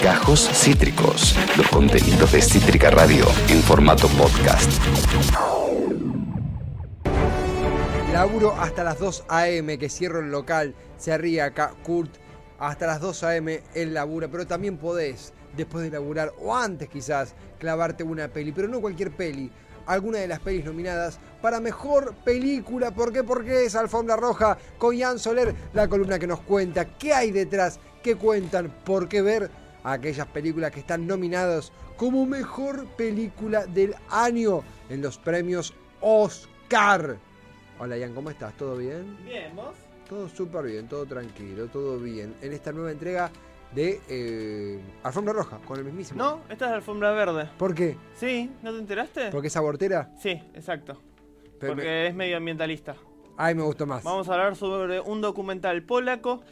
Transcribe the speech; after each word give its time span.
Gajos 0.00 0.48
Cítricos, 0.52 1.34
los 1.56 1.66
contenidos 1.68 2.30
de 2.30 2.40
Cítrica 2.40 2.90
Radio 2.90 3.24
en 3.48 3.60
formato 3.62 4.06
podcast. 4.08 4.70
Laburo 8.12 8.52
hasta 8.52 8.84
las 8.84 8.98
2 9.00 9.24
a.m. 9.28 9.76
que 9.78 9.88
cierro 9.88 10.20
el 10.20 10.30
local. 10.30 10.76
Se 10.98 11.18
ríe 11.18 11.42
acá 11.42 11.74
Kurt. 11.82 12.14
Hasta 12.60 12.86
las 12.86 13.00
2 13.00 13.24
a.m. 13.24 13.60
él 13.74 13.94
labura. 13.94 14.28
Pero 14.28 14.46
también 14.46 14.78
podés, 14.78 15.32
después 15.56 15.82
de 15.82 15.90
laburar, 15.90 16.32
o 16.40 16.54
antes 16.54 16.88
quizás, 16.88 17.34
clavarte 17.58 18.04
una 18.04 18.28
peli. 18.28 18.52
Pero 18.52 18.68
no 18.68 18.80
cualquier 18.80 19.10
peli. 19.10 19.50
Alguna 19.86 20.18
de 20.18 20.28
las 20.28 20.40
pelis 20.40 20.64
nominadas 20.64 21.18
para 21.42 21.60
mejor 21.60 22.14
película. 22.24 22.92
¿Por 22.92 23.12
qué? 23.12 23.24
Porque 23.24 23.64
es 23.64 23.74
Alfombra 23.74 24.16
Roja 24.16 24.56
con 24.78 24.98
Jan 24.98 25.18
Soler. 25.18 25.54
La 25.72 25.88
columna 25.88 26.18
que 26.18 26.26
nos 26.26 26.40
cuenta 26.40 26.84
qué 26.96 27.12
hay 27.12 27.32
detrás, 27.32 27.80
qué 28.04 28.14
cuentan, 28.16 28.70
por 28.84 29.08
qué 29.08 29.22
ver 29.22 29.50
aquellas 29.82 30.26
películas 30.26 30.70
que 30.70 30.80
están 30.80 31.06
nominadas 31.06 31.72
como 31.96 32.26
mejor 32.26 32.84
película 32.98 33.64
del 33.64 33.94
año 34.10 34.60
en 34.90 35.00
los 35.00 35.16
premios 35.16 35.72
Oscar. 36.02 37.16
Hola 37.78 37.96
Ian, 37.96 38.12
¿cómo 38.14 38.28
estás? 38.28 38.54
¿Todo 38.58 38.76
bien? 38.76 39.16
Bien, 39.24 39.56
¿vos? 39.56 39.74
Todo 40.06 40.28
súper 40.28 40.64
bien, 40.66 40.86
todo 40.86 41.06
tranquilo, 41.06 41.66
todo 41.68 41.98
bien. 41.98 42.34
En 42.42 42.52
esta 42.52 42.72
nueva 42.72 42.92
entrega 42.92 43.30
de 43.74 44.00
eh, 44.10 44.78
Alfombra 45.02 45.32
Roja, 45.32 45.58
con 45.66 45.78
el 45.78 45.84
mismísimo. 45.86 46.22
No, 46.22 46.40
esta 46.50 46.66
es 46.66 46.72
alfombra 46.72 47.10
verde. 47.12 47.48
¿Por 47.56 47.74
qué? 47.74 47.96
Sí, 48.14 48.50
¿no 48.62 48.70
te 48.70 48.78
enteraste? 48.80 49.30
¿Porque 49.30 49.48
es 49.48 49.56
abortera? 49.56 50.12
Sí, 50.20 50.30
exacto. 50.52 51.00
Pero 51.58 51.72
Porque 51.72 51.88
me- 51.88 52.08
es 52.08 52.14
medioambientalista. 52.14 52.96
Ay, 53.38 53.54
me 53.54 53.62
gustó 53.62 53.86
más. 53.86 54.04
Vamos 54.04 54.28
a 54.28 54.34
hablar 54.34 54.54
sobre 54.56 55.00
un 55.00 55.22
documental 55.22 55.82
polaco 55.84 56.42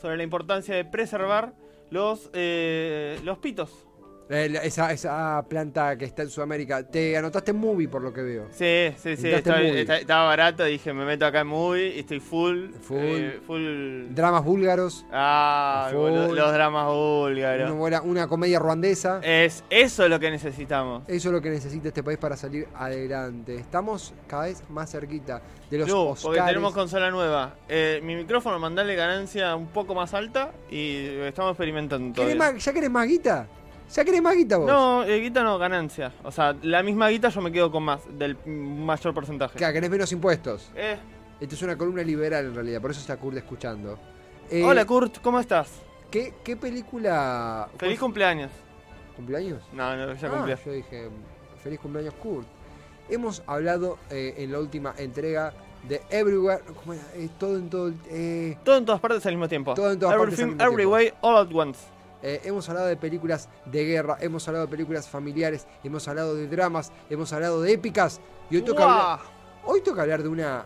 sobre 0.00 0.16
la 0.16 0.22
importancia 0.22 0.74
de 0.74 0.84
preservar 0.84 1.52
los, 1.90 2.30
eh, 2.32 3.18
los 3.24 3.38
pitos. 3.38 3.87
Esa, 4.28 4.92
esa 4.92 5.42
planta 5.48 5.96
que 5.96 6.04
está 6.04 6.22
en 6.22 6.30
Sudamérica. 6.30 6.82
Te 6.82 7.16
anotaste 7.16 7.52
en 7.52 7.56
movie 7.58 7.88
por 7.88 8.02
lo 8.02 8.12
que 8.12 8.22
veo. 8.22 8.46
Sí, 8.50 8.92
sí, 8.98 9.16
sí. 9.16 9.28
Está- 9.30 9.96
estaba 9.98 10.26
barato, 10.26 10.64
dije, 10.64 10.92
me 10.92 11.04
meto 11.04 11.24
acá 11.24 11.40
en 11.40 11.46
movie 11.46 11.96
y 11.96 12.00
estoy 12.00 12.20
full. 12.20 12.70
Full. 12.82 12.96
eh, 12.98 13.40
full. 13.46 14.14
Dramas 14.14 14.44
búlgaros. 14.44 15.06
Ah, 15.12 15.88
Full. 15.92 16.34
los 16.36 16.52
dramas 16.52 16.84
Una, 16.84 16.92
búlgaros. 16.92 17.72
buena- 17.72 18.02
una 18.02 18.26
comedia 18.28 18.58
ruandesa. 18.58 19.20
Es 19.22 19.64
eso 19.70 20.08
lo 20.08 20.20
que 20.20 20.30
necesitamos. 20.30 21.04
Eso 21.08 21.28
es 21.28 21.32
lo 21.32 21.40
que 21.40 21.50
necesita 21.50 21.88
este 21.88 22.02
país 22.02 22.18
para 22.18 22.36
salir 22.36 22.68
adelante. 22.74 23.54
Estamos 23.56 24.12
cada 24.26 24.44
vez 24.44 24.62
más 24.68 24.90
cerquita 24.90 25.40
de 25.70 25.78
los 25.78 25.90
Oscars. 25.90 26.22
porque 26.24 26.40
tenemos 26.42 26.74
consola 26.74 27.10
nueva. 27.10 27.54
Eh, 27.68 28.00
mi 28.02 28.14
micrófono, 28.14 28.58
mandale 28.58 28.94
ganancia 28.94 29.54
un 29.56 29.68
poco 29.68 29.94
más 29.94 30.12
alta 30.14 30.52
y 30.70 31.06
estamos 31.26 31.52
experimentando 31.52 32.12
¿Querés 32.14 32.36
todavía. 32.36 32.52
más- 32.54 32.64
¿Ya 32.64 32.72
querés 32.72 32.90
más 32.90 33.06
guita? 33.06 33.46
¿Ya 33.94 34.04
querés 34.04 34.20
más 34.22 34.34
guita 34.36 34.58
vos? 34.58 34.66
No, 34.66 35.02
eh, 35.04 35.18
guita 35.20 35.42
no, 35.42 35.58
ganancia. 35.58 36.12
O 36.22 36.30
sea, 36.30 36.54
la 36.62 36.82
misma 36.82 37.08
guita 37.08 37.30
yo 37.30 37.40
me 37.40 37.50
quedo 37.50 37.70
con 37.70 37.82
más, 37.84 38.00
del 38.18 38.36
mayor 38.46 39.14
porcentaje. 39.14 39.56
Claro, 39.58 39.72
querés 39.74 39.90
menos 39.90 40.12
impuestos. 40.12 40.70
Eh, 40.76 40.98
Esto 41.40 41.54
es 41.54 41.62
una 41.62 41.76
columna 41.78 42.02
liberal 42.02 42.46
en 42.46 42.54
realidad, 42.54 42.80
por 42.80 42.90
eso 42.90 43.00
está 43.00 43.16
Kurt 43.16 43.36
escuchando. 43.36 43.98
Eh, 44.50 44.62
hola 44.64 44.84
Kurt, 44.84 45.18
¿cómo 45.22 45.38
estás? 45.40 45.70
¿qué, 46.10 46.34
qué 46.42 46.56
película. 46.56 47.68
Feliz 47.78 47.98
¿cuál- 47.98 48.06
cumpleaños. 48.06 48.50
cumpleaños? 49.16 49.62
No, 49.72 49.96
no, 49.96 50.14
ya 50.14 50.28
Ah, 50.32 50.56
yo 50.64 50.72
dije, 50.72 51.08
feliz 51.62 51.78
cumpleaños 51.80 52.14
Kurt. 52.14 52.46
Hemos 53.10 53.42
hablado 53.46 53.98
eh, 54.10 54.34
en 54.38 54.52
la 54.52 54.58
última 54.58 54.94
entrega 54.98 55.52
de 55.88 56.02
Everywhere. 56.10 56.62
¿Cómo 56.80 56.92
era? 56.94 57.02
Eh, 57.14 57.28
todo 57.38 57.56
en 57.56 57.70
todo. 57.70 57.92
eh, 58.10 58.58
Todo 58.64 58.76
en 58.76 58.84
todas 58.84 59.00
partes 59.00 59.24
al 59.26 59.32
mismo 59.32 59.48
tiempo. 59.48 59.74
Todo 59.74 59.92
en 59.92 59.98
todas 59.98 60.16
partes 60.16 60.38
al 60.40 60.46
mismo 60.48 60.62
every 60.62 60.76
tiempo. 60.76 60.92
way, 60.94 61.12
all 61.22 61.36
at 61.46 61.52
once. 61.54 61.80
Eh, 62.22 62.40
hemos 62.44 62.68
hablado 62.68 62.86
de 62.88 62.96
películas 62.96 63.48
de 63.66 63.84
guerra, 63.84 64.16
hemos 64.20 64.46
hablado 64.48 64.66
de 64.66 64.70
películas 64.70 65.08
familiares, 65.08 65.66
hemos 65.84 66.06
hablado 66.08 66.34
de 66.34 66.48
dramas, 66.48 66.90
hemos 67.10 67.32
hablado 67.32 67.62
de 67.62 67.72
épicas. 67.72 68.20
Y 68.50 68.56
hoy 68.56 68.62
toca, 68.62 68.82
hablar, 68.82 69.20
hoy 69.64 69.80
toca 69.82 70.02
hablar 70.02 70.22
de 70.22 70.28
una. 70.28 70.64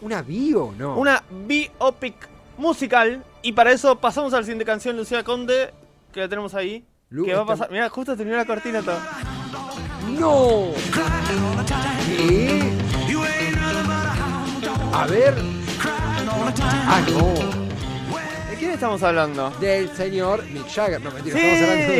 Una 0.00 0.20
bio, 0.20 0.74
¿no? 0.76 0.96
Una 0.98 1.22
biopic 1.30 2.14
musical. 2.58 3.24
Y 3.40 3.52
para 3.52 3.70
eso 3.72 3.98
pasamos 3.98 4.34
a 4.34 4.38
la 4.38 4.42
siguiente 4.42 4.64
canción, 4.64 4.96
Lucía 4.96 5.22
Conde, 5.24 5.72
que 6.12 6.20
la 6.20 6.28
tenemos 6.28 6.54
ahí. 6.54 6.84
Lu- 7.10 7.24
que 7.24 7.34
va 7.34 7.42
a 7.42 7.46
pasar. 7.46 7.70
Mira, 7.70 7.88
justo 7.88 8.16
terminó 8.16 8.36
la 8.36 8.44
cortina 8.44 8.82
todo. 8.82 8.98
¡No! 10.18 10.72
¿Qué? 12.16 12.72
A 14.94 15.06
ver. 15.06 15.34
Ah, 15.84 17.00
no. 17.08 17.71
¿De 18.72 18.78
quién 18.78 18.84
estamos 18.88 19.02
hablando? 19.02 19.50
Del 19.60 19.94
señor 19.94 20.42
Mick 20.46 20.66
Jagger. 20.66 21.00
No, 21.02 21.10
mentira, 21.10 21.36
Sí. 21.38 21.46
estamos 21.46 21.70
hablando 21.70 21.92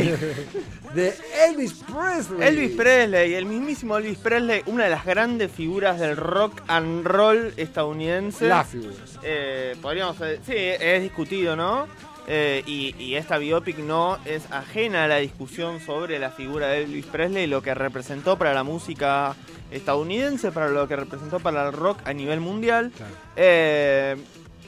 de, 0.94 1.02
de 1.02 1.14
Elvis 1.48 1.74
Presley. 1.74 2.48
Elvis 2.48 2.70
Presley, 2.76 3.34
el 3.34 3.44
mismísimo 3.44 3.98
Elvis 3.98 4.16
Presley, 4.18 4.62
una 4.66 4.84
de 4.84 4.90
las 4.90 5.04
grandes 5.04 5.52
figuras 5.52 6.00
del 6.00 6.16
rock 6.16 6.62
and 6.68 7.06
roll 7.06 7.52
estadounidense. 7.58 8.46
La 8.48 8.64
figura. 8.64 8.94
Eh, 9.22 9.76
podríamos 9.82 10.18
decir, 10.18 10.40
sí, 10.46 10.54
es 10.56 11.02
discutido, 11.02 11.56
¿no? 11.56 11.86
Eh, 12.26 12.62
y, 12.66 12.94
y 12.98 13.16
esta 13.16 13.36
biopic 13.36 13.76
no 13.78 14.18
es 14.24 14.50
ajena 14.50 15.04
a 15.04 15.08
la 15.08 15.16
discusión 15.18 15.78
sobre 15.80 16.18
la 16.18 16.30
figura 16.30 16.68
de 16.68 16.84
Elvis 16.84 17.04
Presley, 17.04 17.46
lo 17.48 17.60
que 17.60 17.74
representó 17.74 18.38
para 18.38 18.54
la 18.54 18.62
música 18.62 19.36
estadounidense, 19.70 20.52
para 20.52 20.68
lo 20.70 20.88
que 20.88 20.96
representó 20.96 21.38
para 21.38 21.66
el 21.66 21.72
rock 21.74 21.98
a 22.06 22.14
nivel 22.14 22.40
mundial. 22.40 22.92
Claro. 22.96 23.12
Eh, 23.36 24.16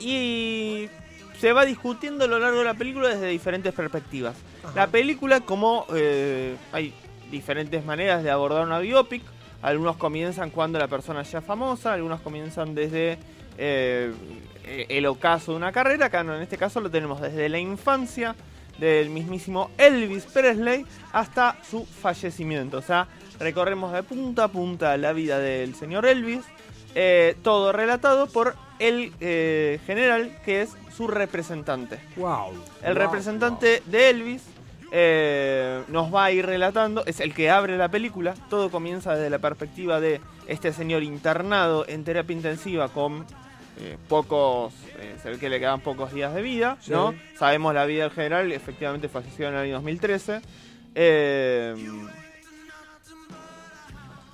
y 0.00 0.88
se 1.44 1.52
va 1.52 1.66
discutiendo 1.66 2.24
a 2.24 2.26
lo 2.26 2.38
largo 2.38 2.60
de 2.60 2.64
la 2.64 2.72
película 2.72 3.10
desde 3.10 3.26
diferentes 3.26 3.74
perspectivas. 3.74 4.34
Ajá. 4.62 4.72
La 4.74 4.86
película, 4.86 5.40
como 5.40 5.84
eh, 5.94 6.56
hay 6.72 6.94
diferentes 7.30 7.84
maneras 7.84 8.22
de 8.22 8.30
abordar 8.30 8.64
una 8.64 8.78
biopic, 8.78 9.22
algunos 9.60 9.96
comienzan 9.96 10.48
cuando 10.48 10.78
la 10.78 10.88
persona 10.88 11.22
ya 11.22 11.40
es 11.40 11.44
famosa, 11.44 11.92
algunos 11.92 12.22
comienzan 12.22 12.74
desde 12.74 13.18
eh, 13.58 14.14
el 14.88 15.04
ocaso 15.04 15.52
de 15.52 15.58
una 15.58 15.70
carrera, 15.70 16.06
acá 16.06 16.20
en 16.20 16.30
este 16.30 16.56
caso 16.56 16.80
lo 16.80 16.90
tenemos 16.90 17.20
desde 17.20 17.46
la 17.50 17.58
infancia 17.58 18.34
del 18.78 19.10
mismísimo 19.10 19.70
Elvis 19.76 20.24
Presley 20.24 20.86
hasta 21.12 21.58
su 21.62 21.84
fallecimiento. 21.84 22.78
O 22.78 22.82
sea, 22.82 23.06
recorremos 23.38 23.92
de 23.92 24.02
punta 24.02 24.44
a 24.44 24.48
punta 24.48 24.96
la 24.96 25.12
vida 25.12 25.38
del 25.40 25.74
señor 25.74 26.06
Elvis, 26.06 26.40
eh, 26.94 27.36
todo 27.42 27.70
relatado 27.70 28.28
por 28.28 28.56
el 28.78 29.12
eh, 29.20 29.80
general 29.86 30.36
que 30.44 30.62
es 30.62 30.70
su 30.96 31.06
representante. 31.08 31.98
Wow. 32.16 32.52
El 32.82 32.94
wow, 32.94 33.02
representante 33.02 33.82
de 33.86 34.10
Elvis 34.10 34.42
eh, 34.92 35.82
nos 35.88 36.14
va 36.14 36.26
a 36.26 36.30
ir 36.30 36.46
relatando, 36.46 37.04
es 37.06 37.20
el 37.20 37.34
que 37.34 37.50
abre 37.50 37.76
la 37.76 37.88
película, 37.88 38.34
todo 38.48 38.70
comienza 38.70 39.14
desde 39.14 39.28
la 39.28 39.40
perspectiva 39.40 40.00
de 40.00 40.20
este 40.46 40.72
señor 40.72 41.02
internado 41.02 41.84
en 41.88 42.04
terapia 42.04 42.34
intensiva 42.36 42.88
con 42.88 43.26
eh, 43.80 43.96
pocos, 44.08 44.72
eh, 45.00 45.16
se 45.20 45.30
ve 45.30 45.38
que 45.38 45.48
le 45.48 45.58
quedan 45.58 45.80
pocos 45.80 46.12
días 46.12 46.32
de 46.32 46.42
vida, 46.42 46.76
Sí. 46.80 46.92
¿no? 46.92 47.12
Sabemos 47.36 47.74
la 47.74 47.86
vida 47.86 48.04
del 48.04 48.12
general, 48.12 48.52
efectivamente 48.52 49.08
falleció 49.08 49.48
en 49.48 49.54
el 49.54 49.60
año 49.62 49.74
2013. 49.74 50.40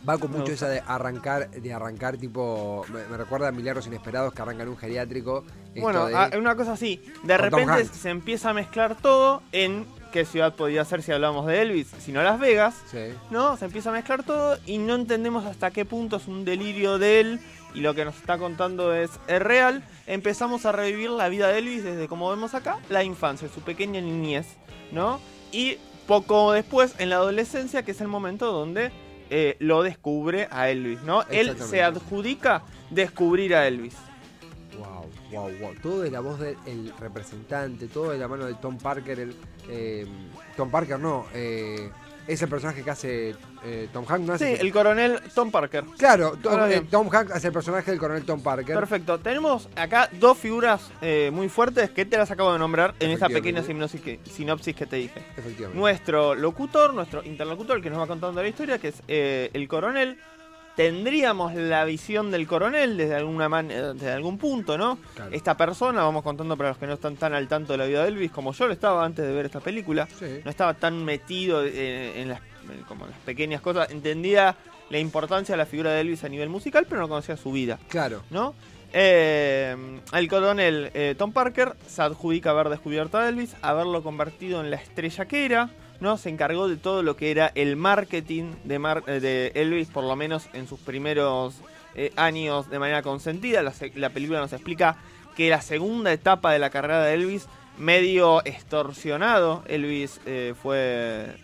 Va 0.09 0.17
con 0.19 0.33
Me 0.33 0.39
mucho 0.39 0.53
esa 0.53 0.69
de 0.69 0.83
arrancar, 0.87 1.51
de 1.51 1.73
arrancar 1.75 2.17
tipo. 2.17 2.85
Me, 2.89 3.05
me 3.07 3.17
recuerda 3.17 3.49
a 3.49 3.53
Milagros 3.53 3.87
Inesperados 3.87 4.33
que 4.33 4.41
arrancan 4.43 4.69
un 4.69 4.77
geriátrico. 4.79 5.45
Bueno, 5.77 6.07
de- 6.07 6.15
ah, 6.17 6.31
una 6.39 6.57
cosa 6.57 6.73
así. 6.73 7.03
De 7.23 7.37
repente 7.37 7.85
se 7.85 8.09
empieza 8.11 8.51
a 8.51 8.55
mezclar 8.55 8.97
todo 8.97 9.43
en 9.53 9.87
qué 10.11 10.25
ciudad 10.25 10.55
podía 10.57 10.85
ser 10.85 11.03
si 11.03 11.13
hablamos 11.13 11.47
de 11.47 11.63
Elvis, 11.63 11.89
sino 11.99 12.23
Las 12.23 12.41
Vegas. 12.41 12.75
Sí. 12.91 13.13
¿No? 13.31 13.57
Se 13.57 13.67
empieza 13.67 13.91
a 13.91 13.93
mezclar 13.93 14.23
todo 14.25 14.59
y 14.67 14.79
no 14.79 14.95
entendemos 14.95 15.45
hasta 15.45 15.71
qué 15.71 15.85
punto 15.85 16.17
es 16.17 16.27
un 16.27 16.45
delirio 16.45 16.99
de 16.99 17.21
él 17.21 17.41
y 17.75 17.81
lo 17.81 17.95
que 17.95 18.05
nos 18.05 18.17
está 18.17 18.39
contando 18.39 18.95
es, 18.95 19.11
es 19.29 19.41
real. 19.41 19.85
Empezamos 20.07 20.65
a 20.67 20.73
revivir 20.73 21.11
la 21.11 21.29
vida 21.29 21.49
de 21.49 21.59
Elvis 21.59 21.85
desde, 21.85 22.09
como 22.09 22.29
vemos 22.31 22.55
acá, 22.55 22.79
la 22.89 23.05
infancia, 23.05 23.49
su 23.55 23.61
pequeña 23.61 24.01
niñez, 24.01 24.47
¿no? 24.91 25.21
Y 25.53 25.77
poco 26.09 26.51
después, 26.53 26.95
en 26.99 27.11
la 27.11 27.17
adolescencia, 27.17 27.85
que 27.85 27.93
es 27.93 28.01
el 28.01 28.09
momento 28.09 28.51
donde 28.51 28.91
eh, 29.31 29.57
lo 29.61 29.83
descubre 29.83 30.49
a 30.51 30.69
Elvis, 30.69 31.03
¿no? 31.03 31.23
Él 31.31 31.57
se 31.57 31.83
adjudica 31.83 32.63
descubrir 32.91 33.55
a 33.55 33.67
Elvis. 33.67 33.97
Wow, 34.77 35.07
wow, 35.31 35.51
wow. 35.61 35.75
Todo 35.81 36.01
de 36.01 36.11
la 36.11 36.21
voz 36.21 36.41
del 36.41 36.57
el 36.67 36.93
representante, 36.99 37.87
todo 37.87 38.11
de 38.11 38.19
la 38.19 38.27
mano 38.27 38.47
de 38.47 38.55
Tom 38.55 38.77
Parker. 38.77 39.21
El, 39.21 39.37
eh, 39.69 40.07
Tom 40.57 40.71
Parker 40.71 40.99
no, 40.99 41.27
eh, 41.33 41.91
es 42.33 42.43
el 42.43 42.49
personaje 42.49 42.83
que 42.83 42.91
hace 42.91 43.35
eh, 43.65 43.89
Tom 43.93 44.05
Hanks, 44.09 44.27
¿no? 44.27 44.39
Sí, 44.39 44.45
Hace- 44.45 44.61
el 44.63 44.73
coronel 44.73 45.21
Tom 45.35 45.51
Parker. 45.51 45.85
Claro, 45.99 46.37
Tom, 46.43 46.61
eh. 46.71 46.83
Tom 46.91 47.09
Hanks 47.13 47.33
hace 47.33 47.49
el 47.49 47.53
personaje 47.53 47.91
del 47.91 47.99
coronel 48.01 48.25
Tom 48.25 48.43
Parker. 48.43 48.75
Perfecto. 48.75 49.19
Tenemos 49.19 49.69
acá 49.77 50.09
dos 50.13 50.39
figuras 50.39 50.91
eh, 51.03 51.31
muy 51.33 51.49
fuertes 51.49 51.91
que 51.91 52.05
te 52.05 52.17
las 52.17 52.31
acabo 52.31 52.53
de 52.53 52.59
nombrar 52.59 52.95
en 53.01 53.11
esta 53.11 53.29
pequeña 53.29 53.63
sinopsis 53.63 54.01
que, 54.01 54.21
sinopsis 54.31 54.75
que 54.77 54.87
te 54.87 54.97
dije. 54.97 55.21
Efectivamente. 55.37 55.79
Nuestro 55.79 56.35
locutor, 56.35 56.95
nuestro 56.95 57.23
interlocutor, 57.25 57.77
el 57.79 57.83
que 57.83 57.91
nos 57.91 57.99
va 58.01 58.07
contando 58.07 58.43
la 58.43 58.49
historia, 58.49 58.79
que 58.79 58.89
es 58.89 59.03
eh, 59.09 59.51
el 59.53 59.67
coronel, 59.69 60.19
tendríamos 60.77 61.55
la 61.55 61.85
visión 61.85 62.31
del 62.31 62.47
coronel 62.47 62.97
desde 62.97 63.15
alguna 63.17 63.49
man- 63.49 63.71
eh, 63.71 63.93
desde 63.95 64.13
algún 64.13 64.39
punto, 64.39 64.79
¿no? 64.79 64.99
Claro. 65.15 65.31
Esta 65.33 65.57
persona, 65.57 66.03
vamos 66.03 66.23
contando 66.23 66.57
para 66.57 66.71
los 66.71 66.79
que 66.79 66.87
no 66.87 66.95
están 66.95 67.17
tan 67.17 67.35
al 67.35 67.49
tanto 67.49 67.73
de 67.73 67.79
la 67.79 67.85
vida 67.87 68.03
de 68.03 68.09
Elvis, 68.09 68.31
como 68.31 68.53
yo 68.53 68.67
lo 68.67 68.73
estaba 68.73 69.05
antes 69.05 69.25
de 69.27 69.33
ver 69.33 69.47
esta 69.47 69.61
película, 69.61 70.09
Sí. 70.19 70.41
no 70.45 70.51
estaba 70.51 70.75
tan 70.75 71.05
metido 71.05 71.65
eh, 71.65 72.21
en, 72.23 72.29
las, 72.31 72.41
como 72.89 73.05
en 73.05 73.11
las 73.11 73.21
pequeñas 73.21 73.61
cosas, 73.61 73.91
entendía 73.91 74.57
la 74.89 74.99
importancia 74.99 75.53
de 75.53 75.59
la 75.59 75.67
figura 75.67 75.93
de 75.93 76.01
Elvis 76.01 76.25
a 76.25 76.29
nivel 76.29 76.49
musical, 76.49 76.87
pero 76.89 77.01
no 77.01 77.09
conocía 77.09 77.37
su 77.37 77.53
vida. 77.53 77.79
Claro. 77.89 78.23
¿no? 78.31 78.55
Eh, 78.93 79.77
el 80.13 80.29
coronel 80.29 80.91
eh, 80.95 81.15
Tom 81.17 81.33
Parker 81.33 81.75
se 81.87 82.03
adjudica 82.03 82.51
haber 82.51 82.69
descubierto 82.71 83.19
a 83.19 83.29
Elvis, 83.29 83.55
haberlo 83.63 84.03
convertido 84.03 84.61
en 84.61 84.71
la 84.71 84.77
estrella 84.77 85.27
que 85.27 85.45
era, 85.45 85.71
¿no? 86.01 86.17
Se 86.19 86.29
encargó 86.31 86.69
de 86.69 86.77
todo 86.77 87.03
lo 87.03 87.17
que 87.17 87.31
era 87.31 87.53
el 87.55 87.77
marketing 87.77 88.53
de, 88.65 88.79
Mar- 88.79 89.05
eh, 89.07 89.21
de 89.21 89.53
Elvis, 89.55 89.89
por 89.89 90.05
lo 90.05 90.17
menos 90.17 90.49
en 90.53 90.67
sus 90.67 90.81
primeros 90.81 91.55
eh, 91.95 92.13
años 92.17 92.69
de 92.71 92.79
manera 92.79 93.03
consentida. 93.03 93.63
La, 93.63 94.11
película 94.11 94.41
nos 94.41 94.53
explica 94.53 94.97
que 95.37 95.49
la 95.51 95.61
segunda 95.61 96.13
etapa 96.13 96.53
de 96.53 96.59
la 96.59 96.71
carrera 96.71 97.03
de 97.05 97.15
Elvis, 97.15 97.47
medio 97.79 98.45
extorsionado, 98.45 99.63
Elvis 99.67 100.21
eh, 100.27 100.55
fue 100.61 101.37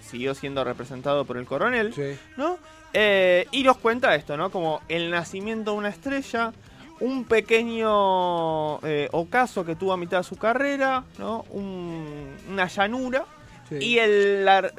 siguió 0.00 0.34
siendo 0.34 0.64
representado 0.64 1.24
por 1.24 1.36
el 1.36 1.44
coronel. 1.44 1.92
Sí. 1.94 2.16
¿no? 2.36 2.58
Eh, 2.94 3.46
y 3.50 3.62
nos 3.64 3.76
cuenta 3.78 4.14
esto, 4.14 4.36
¿no? 4.36 4.50
Como 4.50 4.80
el 4.88 5.10
nacimiento 5.10 5.72
de 5.72 5.76
una 5.76 5.88
estrella, 5.90 6.52
un 7.00 7.24
pequeño 7.24 8.78
eh, 8.86 9.08
ocaso 9.12 9.64
que 9.64 9.74
tuvo 9.76 9.92
a 9.92 9.96
mitad 9.96 10.18
de 10.18 10.24
su 10.24 10.36
carrera, 10.36 11.04
¿no? 11.18 11.44
Un- 11.50 12.34
una 12.50 12.66
llanura 12.66 13.24
sí. 13.68 13.76
y 13.80 13.98
el, 13.98 14.44
la, 14.44 14.70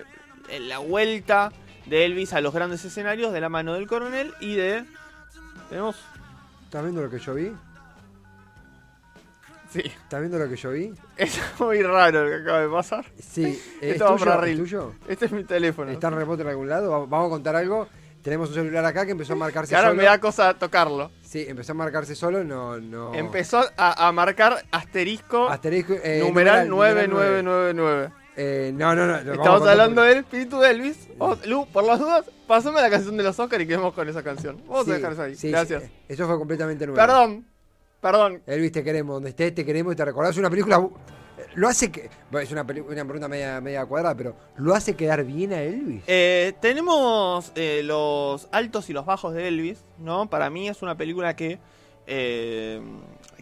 la 0.60 0.78
vuelta 0.80 1.52
de 1.86 2.06
Elvis 2.06 2.34
a 2.34 2.42
los 2.42 2.54
grandes 2.54 2.84
escenarios 2.86 3.32
de 3.34 3.42
la 3.42 3.50
mano 3.50 3.74
del 3.74 3.88
coronel 3.88 4.34
y 4.40 4.56
de... 4.56 4.86
Tenemos... 5.70 5.96
¿Estás 6.66 6.84
viendo 6.84 7.02
lo 7.02 7.10
que 7.10 7.20
yo 7.20 7.34
vi? 7.36 7.52
Sí, 9.72 9.80
¿Estás 9.86 10.20
viendo 10.22 10.38
lo 10.40 10.48
que 10.48 10.56
yo 10.56 10.72
vi? 10.72 10.94
es 11.18 11.38
muy 11.60 11.82
raro 11.84 12.24
lo 12.24 12.30
que 12.30 12.36
acaba 12.44 12.62
de 12.62 12.70
pasar. 12.70 13.06
Sí. 13.20 13.62
¿Es 13.82 13.98
tuyo? 13.98 14.18
para 14.26 14.48
¿Es 14.48 14.58
tuyo? 14.58 14.94
Este 15.08 15.26
es 15.26 15.32
mi 15.32 15.44
teléfono. 15.44 15.92
¿Está 15.92 16.08
en 16.08 16.16
remoto 16.16 16.42
en 16.44 16.48
algún 16.50 16.70
lado? 16.70 16.90
Va- 16.92 17.06
Vamos 17.06 17.28
a 17.28 17.30
contar 17.30 17.56
algo. 17.56 17.88
Tenemos 18.22 18.50
un 18.50 18.56
celular 18.56 18.84
acá 18.86 19.06
que 19.06 19.12
empezó 19.12 19.34
a 19.34 19.36
marcarse 19.36 19.76
ahora 19.76 19.90
solo. 19.90 19.98
me 20.02 20.06
da 20.08 20.20
cosa 20.20 20.54
tocarlo. 20.56 21.12
Sí, 21.22 21.46
empezó 21.48 21.74
a 21.74 21.76
marcarse 21.76 22.16
solo, 22.16 22.44
no, 22.44 22.80
no. 22.80 23.14
Empezó 23.14 23.64
a, 23.78 24.08
a 24.08 24.12
marcar 24.12 24.66
asterisco 24.72 25.48
Asterisco, 25.50 25.94
eh, 26.04 26.22
numeral 26.26 26.68
numeral 26.70 27.10
9999. 27.10 28.12
Eh, 28.38 28.72
no, 28.74 28.94
no, 28.96 29.08
no. 29.08 29.16
Estamos 29.34 29.68
hablando 29.68 30.02
del 30.02 30.18
espíritu 30.20 30.60
de 30.60 30.72
Elvis. 30.72 31.08
Lu, 31.46 31.66
por 31.68 31.84
las 31.86 32.00
dudas, 32.00 32.30
pasame 32.48 32.82
la 32.82 32.90
canción 32.90 33.16
de 33.16 33.24
los 33.24 33.40
Oscar 33.40 33.62
y 33.62 33.68
quedemos 33.68 33.94
con 33.94 34.08
esa 34.10 34.24
canción. 34.24 34.58
Vamos 34.68 34.86
Sí, 34.86 34.92
a 34.92 34.94
dejar 34.96 35.14
eso 35.14 35.22
ahí. 35.22 35.36
sí, 35.36 35.50
Gracias. 35.52 35.84
sí, 35.84 35.90
eso 36.10 36.28
fue 36.28 36.38
completamente 36.38 36.86
nuevo. 36.86 36.98
Perdón, 37.00 37.46
perdón. 38.02 38.42
Elvis, 38.46 38.72
te 38.74 38.84
queremos. 38.84 39.16
Donde 39.16 39.30
estés, 39.30 39.56
te 39.56 39.66
queremos 39.66 39.94
y 39.94 39.96
te 39.96 40.04
recordás. 40.06 40.36
una 40.38 40.50
película. 40.50 40.78
eh, 41.38 41.44
Lo 41.56 41.70
hace 41.70 41.90
que. 41.92 42.10
bueno, 42.30 42.44
es 42.46 42.52
una, 42.52 42.64
una 42.64 43.06
pregunta 43.06 43.28
media, 43.30 43.62
media 43.62 43.86
cuadrada, 43.86 44.16
pero 44.16 44.36
¿lo 44.58 44.76
hace 44.76 44.96
quedar 44.96 45.24
bien 45.24 45.54
a 45.54 45.62
Elvis? 45.62 46.04
Eh, 46.08 46.54
tenemos 46.60 47.54
eh, 47.56 47.82
los 47.86 48.50
altos 48.52 48.90
y 48.90 48.94
los 48.94 49.06
bajos 49.06 49.34
de 49.34 49.48
Elvis, 49.48 49.86
¿no? 49.98 50.30
Para 50.30 50.50
mí 50.50 50.68
es 50.68 50.82
una 50.82 50.96
película 50.98 51.38
que, 51.38 51.58
eh, 52.06 52.82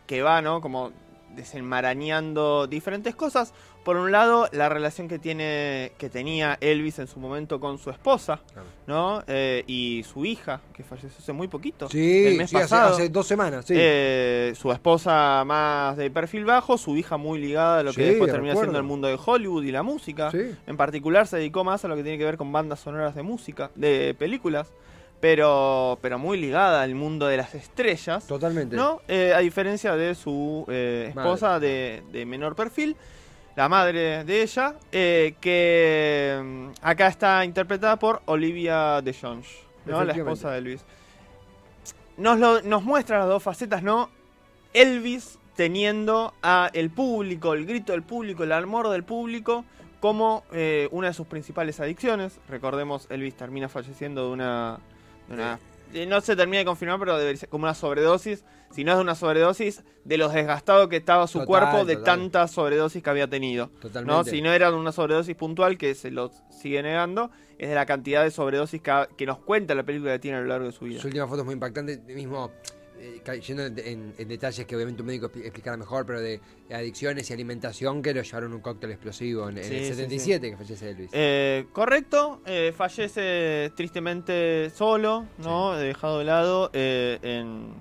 que 0.06 0.22
va, 0.22 0.42
¿no? 0.44 0.62
Como 0.62 0.92
desenmarañando 1.36 2.68
diferentes 2.68 3.16
cosas. 3.16 3.54
Por 3.84 3.98
un 3.98 4.14
lado, 4.14 4.48
la 4.54 4.70
relación 4.70 5.10
que 5.10 5.20
tiene, 5.20 5.92
que 5.98 6.10
tenía 6.10 6.58
Elvis 6.62 7.00
en 7.00 7.08
su 7.08 7.20
momento 7.20 7.60
con 7.60 7.78
su 7.78 7.90
esposa, 7.90 8.40
Claro. 8.54 8.68
¿no? 8.88 9.24
Eh, 9.28 9.66
y 9.68 10.04
su 10.04 10.24
hija, 10.24 10.62
que 10.74 10.84
falleció 10.84 11.10
hace 11.20 11.34
muy 11.34 11.50
poquito. 11.50 11.90
sí, 11.90 12.28
el 12.28 12.38
mes 12.38 12.50
sí, 12.50 12.56
hace, 12.56 12.64
pasado. 12.64 12.94
hace 12.94 13.10
dos 13.10 13.28
semanas, 13.28 13.66
sí. 13.66 13.74
Eh, 13.76 14.54
su 14.56 14.72
esposa 14.72 15.44
más 15.46 15.98
de 15.98 16.10
perfil 16.10 16.46
bajo, 16.46 16.78
su 16.78 16.96
hija 16.96 17.18
muy 17.18 17.40
ligada 17.40 17.80
a 17.80 17.84
lo 17.84 17.92
que 17.92 18.04
Sí, 18.04 18.10
después 18.12 18.32
termina 18.32 18.56
siendo 18.56 18.78
el 18.78 18.86
mundo 18.86 19.10
de 19.10 19.18
Hollywood 19.24 19.64
y 19.66 19.72
la 19.74 19.84
música. 19.84 20.32
Sí. 20.32 20.56
En 20.66 20.78
particular 20.78 21.28
se 21.28 21.38
dedicó 21.38 21.66
más 21.66 21.84
a 21.84 21.90
lo 21.90 21.98
que 21.98 22.04
tiene 22.04 22.18
que 22.18 22.26
ver 22.26 22.38
con 22.38 22.54
bandas 22.54 22.80
sonoras 22.80 23.16
de 23.16 23.24
música, 23.24 23.70
de 23.76 24.16
películas, 24.18 24.72
pero, 25.24 25.98
pero 26.02 26.20
muy 26.20 26.38
ligada 26.38 26.82
al 26.82 26.96
mundo 26.96 27.28
de 27.28 27.38
las 27.38 27.56
estrellas. 27.56 28.28
Totalmente. 28.28 28.76
¿no? 28.76 29.00
Eh, 29.08 29.32
a 29.34 29.40
diferencia 29.40 29.96
de 29.96 30.16
su 30.16 30.66
eh, 30.68 31.06
esposa 31.16 31.62
de, 31.62 32.04
de 32.12 32.26
menor 32.26 32.58
perfil, 32.58 32.98
la 33.56 33.70
madre 33.70 34.26
de 34.26 34.42
ella, 34.42 34.76
eh, 34.92 35.36
que 35.40 36.42
mm, 36.44 36.68
acá 36.82 37.08
está 37.08 37.46
interpretada 37.46 37.96
por 37.96 38.22
Olivia 38.26 39.02
de 39.02 39.14
Jones, 39.14 39.48
¿no? 39.86 40.04
la 40.04 40.12
esposa 40.12 40.52
de 40.52 40.58
Elvis. 40.58 40.84
Nos, 42.18 42.38
lo- 42.38 42.62
nos 42.62 42.84
muestra 42.84 43.20
las 43.20 43.28
dos 43.30 43.42
facetas, 43.42 43.82
¿no? 43.82 44.10
Elvis 44.74 45.40
teniendo 45.56 46.34
a 46.44 46.70
el 46.74 46.90
público, 46.90 47.54
el 47.54 47.66
grito 47.66 47.94
del 47.94 48.04
público, 48.04 48.44
el 48.44 48.52
amor 48.52 48.90
del 48.90 49.06
público 49.06 49.64
como 50.02 50.44
eh, 50.52 50.90
una 50.92 51.08
de 51.08 51.14
sus 51.14 51.28
principales 51.28 51.80
adicciones. 51.80 52.40
Recordemos, 52.50 53.08
Elvis 53.10 53.36
termina 53.36 53.70
falleciendo 53.70 54.26
de 54.28 54.34
una... 54.34 54.80
una- 55.30 55.60
no 56.08 56.22
se 56.22 56.36
termina 56.36 56.60
de 56.60 56.66
confirmar, 56.66 57.00
pero 57.00 57.18
debería 57.18 57.40
ser 57.40 57.50
como 57.50 57.64
una 57.66 57.74
sobredosis. 57.76 58.44
Si 58.72 58.84
no 58.84 58.92
es 58.94 58.98
de 58.98 59.04
una 59.04 59.14
sobredosis, 59.14 59.84
de 60.04 60.18
los 60.18 60.34
desgastado 60.34 60.90
que 60.90 60.96
estaba 60.98 61.28
su 61.28 61.40
Total, 61.40 61.48
cuerpo 61.48 61.86
de 61.86 61.96
total. 61.98 62.20
tanta 62.20 62.48
sobredosis 62.48 63.04
que 63.04 63.10
había 63.12 63.28
tenido. 63.30 63.68
Totalmente. 63.80 64.12
¿no? 64.12 64.24
Si 64.24 64.42
no 64.42 64.52
era 64.52 64.72
de 64.72 64.78
una 64.78 64.92
sobredosis 64.92 65.36
puntual, 65.36 65.78
que 65.78 65.94
se 65.94 66.10
lo 66.10 66.32
sigue 66.50 66.82
negando, 66.82 67.30
es 67.60 67.70
de 67.70 67.76
la 67.76 67.86
cantidad 67.86 68.24
de 68.24 68.32
sobredosis 68.32 68.82
que, 68.82 69.08
que 69.16 69.28
nos 69.28 69.38
cuenta 69.38 69.76
la 69.76 69.84
película 69.84 70.14
que 70.14 70.20
tiene 70.20 70.38
a 70.38 70.42
lo 70.42 70.48
largo 70.48 70.66
de 70.66 70.72
su 70.72 70.86
vida. 70.86 71.00
Su 71.00 71.08
última 71.08 71.28
foto 71.28 71.42
es 71.42 71.46
muy 71.46 71.54
impactante, 71.54 71.98
mismo 72.00 72.50
eh, 73.04 73.22
cayendo 73.24 73.66
en, 73.66 73.78
en- 73.80 74.14
en 74.18 74.28
detalles 74.30 74.66
que 74.66 74.76
obviamente 74.76 75.02
un 75.02 75.08
médico 75.08 75.30
expli- 75.30 75.44
explicará 75.44 75.76
mejor, 75.76 76.06
pero 76.06 76.22
de 76.22 76.40
adicciones 76.72 77.30
y 77.30 77.34
alimentación 77.34 78.02
que 78.02 78.14
lo 78.14 78.22
llevaron 78.22 78.54
un 78.54 78.62
cóctel 78.62 78.92
explosivo 78.92 79.50
en, 79.50 79.58
en 79.58 79.64
Sí, 79.66 79.76
el 79.76 79.82
sí, 79.84 79.90
77 79.90 80.50
que 80.52 80.58
fallece 80.58 80.90
Elvis. 80.90 81.10
Eh, 81.12 81.66
correcto, 81.74 82.42
eh, 82.46 82.74
fallece 82.76 83.72
tristemente 83.76 84.70
solo, 84.70 85.26
¿no? 85.40 85.76
Dejado 85.76 86.20
de 86.20 86.26
lado 86.26 86.70
eh, 86.74 87.20
en, 87.22 87.74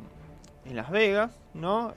en 0.64 0.76
Las 0.76 0.90
Vegas, 0.90 1.30
¿no? 1.54 1.92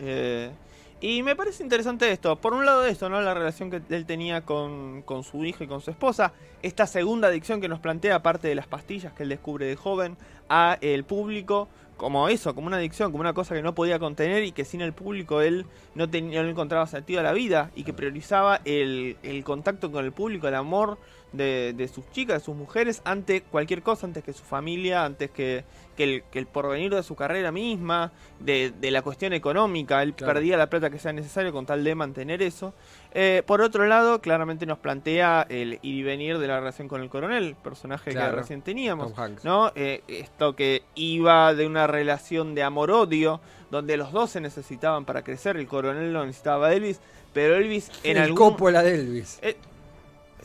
Y 1.02 1.24
me 1.24 1.36
parece 1.36 1.62
interesante 1.62 2.10
esto. 2.10 2.36
Por 2.38 2.54
un 2.54 2.66
lado 2.66 2.86
esto, 2.86 3.10
¿no? 3.10 3.22
La 3.22 3.34
relación 3.34 3.70
que 3.70 3.82
él 3.90 4.06
tenía 4.06 4.42
con, 4.42 5.02
con 5.02 5.24
su 5.24 5.44
hija 5.44 5.66
y 5.66 5.68
con 5.68 5.82
su 5.82 5.92
esposa. 5.92 6.34
Esta 6.62 6.88
segunda 6.88 7.28
adicción 7.28 7.60
que 7.60 7.68
nos 7.68 7.80
plantea, 7.80 8.16
aparte 8.16 8.48
de 8.48 8.56
las 8.56 8.68
pastillas 8.68 9.14
que 9.14 9.24
él 9.24 9.30
descubre 9.30 9.66
de 9.66 9.76
joven, 9.76 10.18
a 10.50 10.78
el 10.82 11.04
público. 11.04 11.68
Como 11.98 12.28
eso, 12.28 12.54
como 12.56 12.68
una 12.68 12.76
adicción, 12.76 13.12
como 13.12 13.22
una 13.22 13.34
cosa 13.34 13.56
que 13.56 13.62
no 13.62 13.74
podía 13.74 14.00
contener 14.00 14.44
y 14.44 14.52
que 14.52 14.66
sin 14.66 14.82
el 14.82 14.92
público 14.92 15.40
él 15.40 15.66
no, 15.96 16.10
tenía, 16.10 16.44
no 16.44 16.50
encontraba 16.50 16.88
sentido 16.88 17.22
a 17.22 17.24
la 17.24 17.32
vida 17.32 17.72
y 17.74 17.86
que 17.86 17.94
priorizaba 17.94 18.60
el, 18.66 19.16
el 19.24 19.46
contacto 19.46 19.94
con 19.94 20.04
el 20.04 20.12
público, 20.12 20.50
el 20.50 20.56
amor 20.56 20.98
de, 21.38 21.74
de 21.76 21.88
sus 21.88 22.10
chicas, 22.12 22.40
de 22.42 22.46
sus 22.46 22.56
mujeres, 22.56 23.02
ante 23.06 23.42
cualquier 23.42 23.82
cosa, 23.82 24.06
antes 24.08 24.24
que 24.24 24.34
su 24.34 24.44
familia, 24.44 25.06
antes 25.06 25.30
que, 25.32 25.64
que, 25.96 26.04
el, 26.04 26.24
que 26.32 26.40
el 26.40 26.48
porvenir 26.48 26.94
de 26.94 27.04
su 27.04 27.16
carrera 27.16 27.52
misma, 27.52 28.12
de, 28.40 28.72
de 28.80 28.92
la 28.92 29.02
cuestión 29.02 29.34
económica. 29.34 30.02
Él 30.04 30.14
Claro. 30.14 30.34
perdía 30.34 30.58
la 30.58 30.70
plata 30.70 30.90
que 30.90 31.00
sea 31.00 31.14
necesario 31.14 31.52
con 31.54 31.66
tal 31.66 31.84
de 31.84 31.96
mantener 31.96 32.42
eso. 32.42 32.74
Eh, 33.14 33.44
por 33.46 33.62
otro 33.62 33.86
lado, 33.86 34.20
claramente 34.22 34.66
nos 34.66 34.78
plantea 34.80 35.46
el 35.50 35.74
ir 35.82 35.96
y 35.96 36.04
venir 36.04 36.38
de 36.38 36.48
la 36.48 36.60
relación 36.60 36.88
con 36.90 37.02
el 37.02 37.10
coronel, 37.10 37.56
personaje 37.64 38.12
Claro. 38.12 38.32
que 38.36 38.42
recién 38.42 38.62
teníamos. 38.62 39.14
¿no? 39.44 39.72
Eh, 39.76 40.02
esto 40.08 40.56
que 40.56 40.84
iba 40.96 41.54
de 41.54 41.66
una 41.66 41.88
relación 41.88 42.54
de 42.56 42.64
amor-odio, 42.64 43.40
donde 43.72 43.96
los 43.98 44.12
dos 44.12 44.30
se 44.32 44.42
necesitaban 44.42 45.06
para 45.06 45.24
crecer, 45.24 45.56
el 45.58 45.68
coronel 45.68 46.12
lo 46.14 46.26
necesitaba 46.26 46.74
Elvis, 46.74 47.00
pero 47.34 47.56
Elvis 47.56 47.90
en 48.04 48.18
el 48.18 48.24
algún... 48.24 48.38
Coppola 48.38 48.84
de 48.84 48.96
Elvis. 48.96 49.40
Eh, 49.42 49.56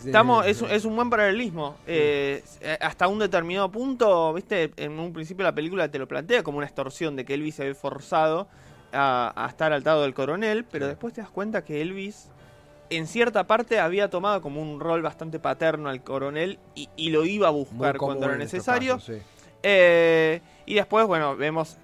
Estamos, 0.06 0.46
es, 0.46 0.62
es 0.62 0.84
un 0.84 0.96
buen 0.96 1.10
paralelismo. 1.10 1.76
Eh, 1.86 2.42
eh, 2.60 2.78
hasta 2.80 3.08
un 3.08 3.18
determinado 3.18 3.70
punto, 3.70 4.32
viste, 4.32 4.72
en 4.76 4.98
un 4.98 5.12
principio 5.12 5.44
la 5.44 5.54
película 5.54 5.90
te 5.90 5.98
lo 5.98 6.06
plantea 6.08 6.42
como 6.42 6.58
una 6.58 6.66
extorsión 6.66 7.16
de 7.16 7.24
que 7.24 7.34
Elvis 7.34 7.54
se 7.56 7.64
ve 7.64 7.74
forzado 7.74 8.48
a, 8.92 9.32
a 9.36 9.48
estar 9.48 9.72
al 9.72 9.82
lado 9.84 10.02
del 10.02 10.14
coronel, 10.14 10.64
pero 10.64 10.86
Sí. 10.86 10.90
después 10.90 11.14
te 11.14 11.20
das 11.20 11.30
cuenta 11.30 11.64
que 11.64 11.80
Elvis 11.80 12.28
en 12.90 13.06
cierta 13.06 13.46
parte 13.46 13.78
había 13.78 14.10
tomado 14.10 14.42
como 14.42 14.60
un 14.60 14.80
rol 14.80 15.00
bastante 15.02 15.38
paterno 15.38 15.88
al 15.88 16.02
coronel 16.02 16.58
y, 16.74 16.88
y 16.96 17.10
lo 17.10 17.24
iba 17.24 17.46
a 17.46 17.50
buscar 17.52 17.96
cuando 17.98 18.26
era 18.26 18.36
necesario. 18.36 18.98
sí. 18.98 19.14
Eh, 19.62 20.40
y 20.66 20.74
después, 20.74 21.06
bueno, 21.06 21.36
vemos 21.36 21.76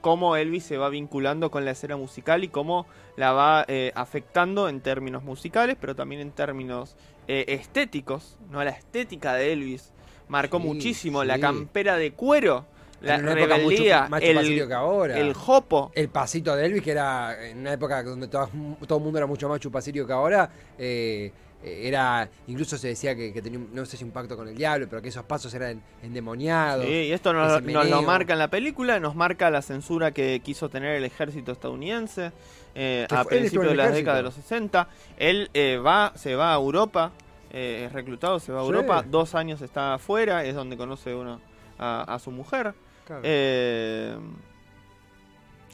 cómo 0.00 0.36
Elvis 0.36 0.64
se 0.64 0.76
va 0.76 0.88
vinculando 0.88 1.50
con 1.50 1.64
la 1.64 1.72
escena 1.72 1.96
musical 1.96 2.44
y 2.44 2.48
cómo 2.48 2.86
la 3.16 3.32
va 3.32 3.64
eh, 3.68 3.92
afectando 3.94 4.68
en 4.68 4.80
términos 4.80 5.22
musicales, 5.22 5.76
pero 5.80 5.94
también 5.94 6.20
en 6.20 6.30
términos 6.30 6.96
eh, 7.28 7.44
estéticos, 7.48 8.38
¿no? 8.50 8.62
La 8.62 8.70
estética 8.70 9.34
de 9.34 9.52
Elvis 9.52 9.92
marcó 10.28 10.58
Sí, 10.58 10.66
muchísimo, 10.66 11.24
la 11.24 11.38
campera 11.38 11.96
de 11.96 12.12
cuero, 12.12 12.66
la 13.00 13.18
mucho 13.18 13.34
rebeldía, 13.34 14.04
chupacillo 14.04 14.62
el, 14.62 14.68
que 14.68 14.74
ahora. 14.74 15.18
el 15.18 15.34
jopo. 15.34 15.92
El 15.94 16.08
pasito 16.08 16.56
de 16.56 16.66
Elvis, 16.66 16.82
que 16.82 16.90
era 16.92 17.46
en 17.48 17.58
una 17.58 17.72
época 17.72 18.02
donde 18.02 18.28
todo, 18.28 18.48
todo 18.86 18.98
el 18.98 19.04
mundo 19.04 19.18
era 19.18 19.26
mucho 19.26 19.48
más 19.48 19.60
chupacirio 19.60 20.06
que 20.06 20.12
ahora, 20.12 20.50
eh, 20.78 21.32
era, 21.62 22.28
incluso 22.46 22.78
se 22.78 22.88
decía 22.88 23.14
que, 23.16 23.32
que 23.32 23.42
tenía, 23.42 23.58
no 23.72 23.84
sé 23.86 23.96
si 23.96 24.04
un 24.04 24.10
pacto 24.12 24.36
con 24.36 24.46
el 24.48 24.54
diablo, 24.56 24.86
pero 24.88 25.02
que 25.02 25.08
esos 25.08 25.24
pasos 25.24 25.52
eran 25.54 25.82
endemoniados. 26.02 26.84
Sí, 26.84 26.90
y 26.92 27.12
esto 27.12 27.32
nos, 27.32 27.62
lo 27.62 28.02
marca 28.02 28.34
en 28.34 28.38
la 28.38 28.48
película, 28.48 29.00
nos 29.00 29.14
marca 29.16 29.50
la 29.50 29.62
censura 29.62 30.12
que 30.12 30.40
quiso 30.44 30.68
tener 30.68 30.94
el 30.96 31.04
ejército 31.04 31.52
estadounidense 31.52 32.30
eh, 32.74 33.06
a 33.10 33.24
principios 33.24 33.64
de 33.66 33.72
ejército. 33.72 33.94
décadas 33.96 34.18
de 34.18 34.22
los 34.22 34.34
60. 34.34 34.88
Él 35.18 35.50
eh, 35.54 35.78
va, 35.78 36.12
se 36.14 36.34
va 36.36 36.52
a 36.52 36.56
Europa, 36.56 37.10
eh, 37.50 37.84
es 37.86 37.92
reclutado, 37.92 38.38
se 38.38 38.52
va 38.52 38.60
a 38.60 38.62
Sí. 38.62 38.66
Europa, 38.68 39.02
dos 39.08 39.34
años 39.34 39.60
está 39.62 39.94
afuera, 39.94 40.44
es 40.44 40.54
donde 40.54 40.76
conoce 40.76 41.14
uno 41.14 41.40
a, 41.78 42.02
a 42.14 42.18
su 42.18 42.30
mujer. 42.30 42.74
Claro. 43.06 43.22
Eh, 43.24 44.16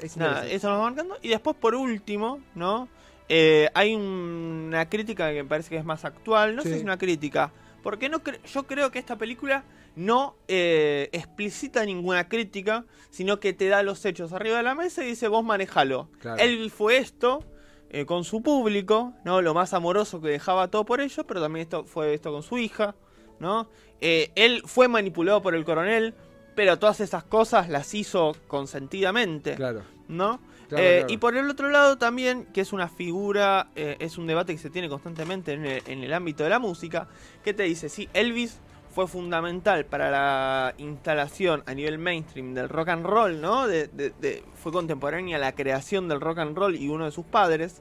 Es 0.00 0.16
Nada, 0.16 0.30
interesante. 0.30 0.54
eso 0.56 0.68
nos 0.70 0.78
va 0.78 0.82
marcando. 0.84 1.18
Y 1.22 1.28
después, 1.28 1.56
por 1.56 1.74
último, 1.74 2.40
¿no? 2.54 2.88
Eh, 3.28 3.68
hay 3.74 3.94
un- 3.94 4.64
una 4.68 4.88
crítica 4.88 5.30
que 5.32 5.42
me 5.42 5.48
parece 5.48 5.70
que 5.70 5.76
es 5.76 5.84
más 5.84 6.04
actual. 6.04 6.56
No 6.56 6.62
sé 6.62 6.68
si 6.70 6.74
es 6.78 6.82
una 6.84 6.98
crítica. 6.98 7.52
Porque 7.82 8.08
no 8.08 8.22
cre- 8.22 8.40
yo 8.44 8.64
creo 8.64 8.90
que 8.90 8.98
esta 8.98 9.16
película 9.16 9.64
no 9.96 10.36
eh, 10.48 11.08
explicita 11.12 11.84
ninguna 11.84 12.28
crítica, 12.28 12.84
sino 13.10 13.40
que 13.40 13.52
te 13.52 13.68
da 13.68 13.82
los 13.82 14.04
hechos 14.04 14.32
arriba 14.32 14.56
de 14.58 14.62
la 14.62 14.74
mesa 14.74 15.02
y 15.04 15.08
dice, 15.08 15.28
vos 15.28 15.44
manejalo. 15.44 16.08
Claro. 16.20 16.42
Él 16.42 16.70
fue 16.70 16.96
esto 16.98 17.44
eh, 17.90 18.06
con 18.06 18.24
su 18.24 18.42
público, 18.42 19.12
¿no? 19.24 19.42
Lo 19.42 19.52
más 19.52 19.74
amoroso 19.74 20.20
que 20.22 20.28
dejaba 20.28 20.68
todo 20.68 20.84
por 20.86 21.00
ellos, 21.02 21.24
pero 21.28 21.40
también 21.42 21.62
esto 21.64 21.84
fue 21.84 22.14
esto 22.14 22.32
con 22.32 22.42
su 22.42 22.56
hija, 22.56 22.94
¿no? 23.38 23.68
Eh, 24.00 24.30
él 24.34 24.62
fue 24.64 24.88
manipulado 24.88 25.42
por 25.42 25.54
el 25.54 25.64
coronel, 25.64 26.14
pero 26.54 26.78
todas 26.78 27.00
esas 27.00 27.24
cosas 27.24 27.68
las 27.68 27.92
hizo 27.94 28.34
consentidamente. 28.48 29.54
Claro. 29.56 29.82
¿no? 30.08 30.40
Claro, 30.76 30.84
Eh, 30.84 30.98
claro. 31.00 31.12
Y 31.12 31.16
por 31.18 31.36
el 31.36 31.50
otro 31.50 31.70
lado 31.70 31.98
también, 31.98 32.46
que 32.52 32.60
es 32.62 32.72
una 32.72 32.88
figura, 32.88 33.68
eh, 33.76 33.96
es 34.00 34.16
un 34.18 34.26
debate 34.26 34.52
que 34.54 34.58
se 34.58 34.70
tiene 34.70 34.88
constantemente 34.88 35.52
en 35.52 35.66
el, 35.66 35.82
en 35.86 36.02
el 36.02 36.12
ámbito 36.12 36.44
de 36.44 36.50
la 36.50 36.58
música, 36.58 37.08
que 37.44 37.52
te 37.52 37.64
dice, 37.64 37.88
sí, 37.88 38.08
Elvis 38.14 38.58
fue 38.94 39.06
fundamental 39.06 39.84
para 39.86 40.10
la 40.10 40.74
instalación 40.78 41.62
a 41.66 41.74
nivel 41.74 41.98
mainstream 41.98 42.52
del 42.54 42.68
rock 42.68 42.88
and 42.88 43.06
roll, 43.06 43.40
¿no? 43.40 43.66
De, 43.66 43.88
de- 43.88 44.10
de- 44.20 44.44
fue 44.62 44.70
contemporánea 44.72 45.36
a 45.36 45.40
la 45.40 45.52
creación 45.52 46.08
del 46.08 46.20
rock 46.20 46.38
and 46.38 46.56
roll 46.56 46.74
y 46.76 46.88
uno 46.88 47.04
de 47.06 47.10
sus 47.10 47.24
padres. 47.24 47.80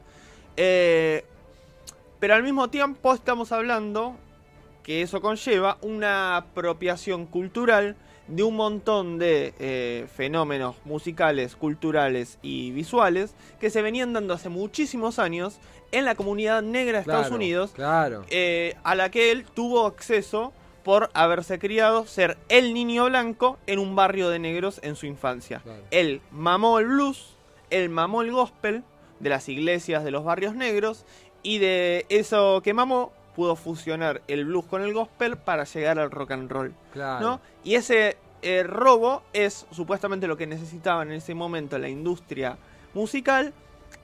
Eh, 0.57 1.25
pero 2.19 2.35
al 2.35 2.43
mismo 2.43 2.69
tiempo 2.69 3.13
estamos 3.13 3.51
hablando 3.51 4.15
que 4.83 5.01
eso 5.01 5.21
conlleva 5.21 5.77
una 5.81 6.37
apropiación 6.37 7.25
cultural 7.25 7.95
de 8.27 8.43
un 8.43 8.55
montón 8.55 9.17
de 9.19 9.53
eh, 9.59 10.07
fenómenos 10.15 10.75
musicales, 10.85 11.55
culturales 11.55 12.37
y 12.41 12.71
visuales 12.71 13.33
que 13.59 13.69
se 13.69 13.81
venían 13.81 14.13
dando 14.13 14.33
hace 14.33 14.49
muchísimos 14.49 15.19
años 15.19 15.57
en 15.91 16.05
la 16.05 16.15
comunidad 16.15 16.61
negra 16.61 16.99
de 16.99 17.01
Estados 17.01 17.31
Unidos, 17.31 17.71
Claro. 17.75 18.23
eh, 18.29 18.75
a 18.83 18.95
la 18.95 19.11
que 19.11 19.31
él 19.31 19.45
tuvo 19.53 19.85
acceso 19.85 20.53
por 20.83 21.09
haberse 21.13 21.59
criado, 21.59 22.07
ser 22.07 22.37
el 22.49 22.73
niño 22.73 23.05
blanco 23.05 23.57
en 23.67 23.77
un 23.79 23.95
barrio 23.95 24.29
de 24.29 24.39
negros 24.39 24.79
en 24.83 24.95
su 24.95 25.05
infancia. 25.05 25.59
Claro. 25.59 25.83
Él 25.91 26.21
mamó 26.31 26.79
el 26.79 26.87
blues, 26.87 27.35
él 27.69 27.89
mamó 27.89 28.21
el 28.21 28.31
gospel 28.31 28.83
de 29.19 29.29
las 29.29 29.47
iglesias 29.49 30.03
de 30.03 30.11
los 30.11 30.23
barrios 30.23 30.55
negros 30.55 31.05
y 31.43 31.57
de 31.59 32.05
eso 32.09 32.61
que 32.63 32.73
mamó 32.73 33.11
pudo 33.35 33.55
fusionar 33.55 34.21
el 34.27 34.45
blues 34.45 34.65
con 34.65 34.81
el 34.81 34.93
gospel 34.93 35.37
para 35.37 35.63
llegar 35.63 35.99
al 35.99 36.11
rock 36.11 36.31
and 36.31 36.51
roll. 36.51 36.73
Claro. 36.93 37.19
¿no? 37.21 37.41
Y 37.63 37.75
ese 37.75 38.17
eh, 38.41 38.63
robo 38.63 39.23
es 39.33 39.65
supuestamente 39.71 40.27
lo 40.27 40.37
que 40.37 40.47
necesitaba 40.47 41.03
en 41.03 41.11
ese 41.11 41.33
momento 41.33 41.77
la 41.77 41.89
industria 41.89 42.57
musical 42.93 43.53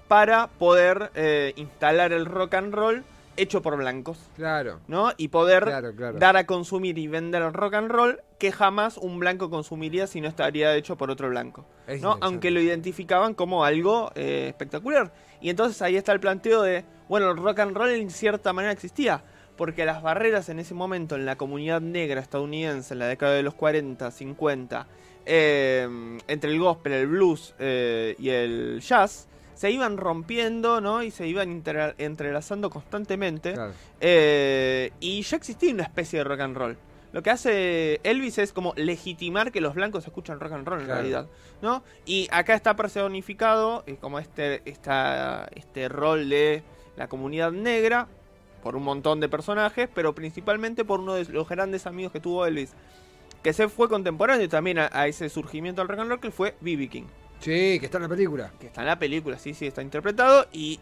para 0.07 0.47
poder 0.47 1.11
eh, 1.15 1.53
instalar 1.57 2.13
el 2.13 2.25
rock 2.25 2.53
and 2.53 2.73
roll 2.73 3.03
hecho 3.35 3.61
por 3.61 3.77
blancos, 3.77 4.17
Claro. 4.35 4.79
¿no? 4.87 5.11
Y 5.15 5.27
poder 5.27 5.63
Claro, 5.63 5.95
claro. 5.95 6.17
dar 6.17 6.37
a 6.37 6.45
consumir 6.47 6.97
y 6.97 7.07
vender 7.07 7.43
el 7.43 7.53
rock 7.53 7.75
and 7.75 7.91
roll 7.91 8.21
que 8.39 8.51
jamás 8.51 8.97
un 8.97 9.19
blanco 9.19 9.49
consumiría 9.49 10.07
si 10.07 10.21
no 10.21 10.27
estaría 10.27 10.75
hecho 10.75 10.97
por 10.97 11.11
otro 11.11 11.29
blanco. 11.29 11.65
Es 11.85 12.01
¿no? 12.01 12.17
Aunque 12.21 12.49
lo 12.51 12.59
identificaban 12.59 13.33
como 13.35 13.63
algo 13.63 14.11
eh, 14.15 14.47
espectacular. 14.49 15.11
Y 15.39 15.49
entonces 15.51 15.81
ahí 15.83 15.95
está 15.95 16.13
el 16.13 16.19
planteo 16.19 16.63
de, 16.63 16.83
bueno, 17.09 17.31
el 17.31 17.37
rock 17.37 17.59
and 17.59 17.75
roll 17.75 17.89
en 17.89 18.09
cierta 18.09 18.53
manera 18.53 18.71
existía, 18.73 19.23
porque 19.55 19.85
las 19.85 20.01
barreras 20.01 20.49
en 20.49 20.59
ese 20.59 20.73
momento 20.73 21.15
en 21.15 21.25
la 21.25 21.35
comunidad 21.35 21.81
negra 21.81 22.21
estadounidense, 22.21 22.93
en 22.93 22.99
la 22.99 23.07
década 23.07 23.33
de 23.33 23.43
los 23.43 23.53
40, 23.55 24.11
50, 24.11 24.87
eh, 25.25 26.17
entre 26.27 26.51
el 26.51 26.59
gospel, 26.59 26.93
el 26.93 27.07
blues 27.07 27.53
eh, 27.59 28.15
y 28.19 28.29
el 28.29 28.79
jazz, 28.81 29.27
se 29.55 29.71
iban 29.71 29.97
rompiendo, 29.97 30.81
¿no? 30.81 31.01
Y 31.01 31.09
se 31.09 31.27
iban 31.27 31.63
entrelazando 31.97 32.69
constantemente. 32.69 33.53
Claro. 33.53 33.71
Eh, 33.99 34.91
y 34.99 35.21
ya 35.23 35.37
existía 35.37 35.73
una 35.73 35.83
especie 35.83 36.19
de 36.19 36.23
rock 36.23 36.39
and 36.41 36.55
roll. 36.55 36.77
Lo 37.13 37.23
que 37.23 37.31
hace 37.31 37.99
Elvis 38.03 38.37
es 38.37 38.53
como 38.53 38.73
legitimar 38.75 39.51
que 39.51 39.59
los 39.61 39.73
blancos 39.73 40.05
escuchan 40.05 40.39
rock 40.39 40.51
and 40.51 40.67
roll 40.67 40.79
en 40.81 40.85
Claro. 40.85 40.99
realidad, 41.01 41.27
¿no? 41.63 41.81
Y 42.05 42.27
acá 42.31 42.53
está 42.53 42.75
personificado 42.75 43.83
eh, 43.87 43.97
como 43.99 44.19
este, 44.19 44.61
esta, 44.69 45.49
este 45.55 45.89
rol 45.89 46.29
de 46.29 46.61
la 46.97 47.07
comunidad 47.07 47.51
negra 47.51 48.07
por 48.61 48.75
un 48.75 48.83
montón 48.83 49.19
de 49.21 49.29
personajes, 49.29 49.87
pero 49.93 50.13
principalmente 50.13 50.83
por 50.83 50.99
uno 50.99 51.13
de 51.13 51.25
los 51.25 51.47
grandes 51.47 51.85
amigos 51.87 52.11
que 52.11 52.19
tuvo 52.19 52.45
Elvis, 52.45 52.73
que 53.43 53.53
se 53.53 53.69
fue 53.69 53.87
contemporáneo 53.87 54.49
también 54.49 54.79
a, 54.79 54.89
a 54.91 55.07
ese 55.07 55.29
surgimiento 55.29 55.79
del 55.81 55.87
rock 55.87 55.99
and 55.99 56.09
roll, 56.09 56.19
que 56.19 56.31
fue 56.31 56.55
B.B. 56.59 56.89
King 56.89 57.03
Sí, 57.39 57.77
que 57.79 57.85
está 57.85 57.97
en 57.99 58.03
la 58.03 58.09
película. 58.09 58.51
que 58.59 58.65
está 58.67 58.81
en 58.81 58.87
la 58.87 58.97
película, 58.99 59.37
sí, 59.37 59.53
sí, 59.53 59.67
está 59.67 59.81
interpretado 59.83 60.47
y 60.51 60.79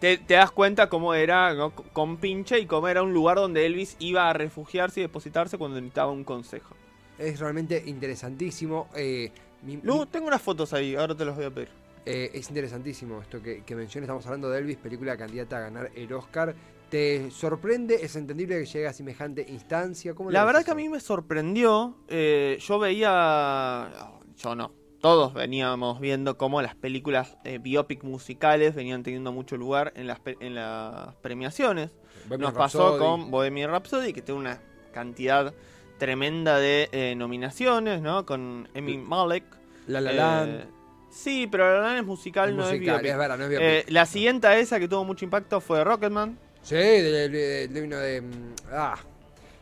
te, 0.00 0.16
te 0.16 0.34
das 0.34 0.50
cuenta 0.50 0.88
cómo 0.88 1.12
era 1.12 1.52
¿no? 1.54 1.70
con 1.72 2.16
pinche 2.16 2.58
y 2.58 2.66
cómo 2.66 2.88
era 2.88 3.02
un 3.02 3.12
lugar 3.12 3.36
donde 3.36 3.66
Elvis 3.66 3.96
iba 3.98 4.28
a 4.30 4.32
refugiarse 4.32 5.00
y 5.00 5.02
depositarse 5.02 5.58
cuando 5.58 5.76
necesitaba 5.80 6.10
un 6.10 6.24
consejo. 6.24 6.74
Es 7.18 7.38
realmente 7.40 7.82
interesantísimo. 7.86 8.88
eh, 8.96 9.30
mi- 9.62 9.76
mi- 9.76 9.82
Lu, 9.82 10.06
tengo 10.06 10.28
unas 10.28 10.40
fotos 10.40 10.72
ahí, 10.72 10.94
ahora 10.96 11.14
te 11.14 11.24
las 11.26 11.36
voy 11.36 11.44
a 11.44 11.50
pedir. 11.50 11.68
Eh, 12.08 12.30
es 12.32 12.48
interesantísimo 12.48 13.20
esto 13.20 13.42
que, 13.42 13.62
que 13.64 13.76
mencioné. 13.76 14.04
Estamos 14.04 14.24
hablando 14.24 14.48
de 14.48 14.58
Elvis, 14.60 14.78
película 14.78 15.16
candidata 15.16 15.58
a 15.58 15.60
ganar 15.60 15.90
el 15.94 16.10
Oscar. 16.14 16.54
¿Te 16.88 17.30
sorprende? 17.30 17.96
¿Es 17.96 18.16
entendible 18.16 18.58
que 18.58 18.64
llegue 18.64 18.86
a 18.86 18.94
semejante 18.94 19.44
instancia? 19.46 20.14
¿Cómo 20.14 20.30
lo 20.30 20.32
La 20.32 20.46
verdad 20.46 20.64
que 20.64 20.70
a 20.70 20.74
mí 20.74 20.88
me 20.88 21.00
sorprendió, 21.00 21.98
eh, 22.08 22.56
yo 22.66 22.78
veía, 22.78 23.90
yo 24.38 24.54
no, 24.54 24.72
todos 25.02 25.34
veníamos 25.34 26.00
viendo 26.00 26.38
cómo 26.38 26.62
las 26.62 26.74
películas 26.74 27.36
eh, 27.44 27.58
biopic 27.58 28.04
musicales 28.04 28.74
venían 28.74 29.02
teniendo 29.02 29.30
mucho 29.30 29.58
lugar 29.58 29.92
en 29.96 30.06
las, 30.06 30.20
en 30.24 30.54
las 30.54 31.14
premiaciones. 31.16 31.90
Bohemian 32.24 32.40
Nos 32.40 32.54
pasó 32.54 32.92
Rhapsody. 32.92 32.98
con 32.98 33.30
Bohemian 33.30 33.70
Rhapsody, 33.70 34.14
que 34.14 34.22
tiene 34.22 34.40
una 34.40 34.62
cantidad 34.92 35.52
tremenda 35.98 36.58
de 36.58 36.88
eh, 36.92 37.14
nominaciones, 37.16 38.00
¿no? 38.00 38.24
Con 38.24 38.66
Emmy 38.72 38.96
Malek. 38.96 39.44
La 39.86 40.00
La 40.00 40.10
Eh, 40.10 40.14
Land. 40.14 40.77
Sí, 41.10 41.46
pero 41.50 41.72
La 41.72 41.80
Land 41.88 41.98
es 42.00 42.04
musical, 42.06 42.50
es 42.50 42.54
no 42.54 42.62
musical, 42.62 42.80
es 42.80 43.02
biopic. 43.02 43.10
es 43.10 43.18
verdad, 43.18 43.38
no 43.38 43.44
es 43.46 43.58
Eh, 43.60 43.84
la 43.88 44.06
siguiente 44.06 44.60
esa 44.60 44.78
que 44.78 44.88
tuvo 44.88 45.04
mucho 45.04 45.24
impacto 45.24 45.60
fue 45.60 45.82
Rocketman, 45.84 46.38
Sí, 46.62 46.74
de, 46.74 47.28
de, 47.28 47.68
de- 47.68 48.20
mm, 48.20 48.54
Ah, 48.72 48.96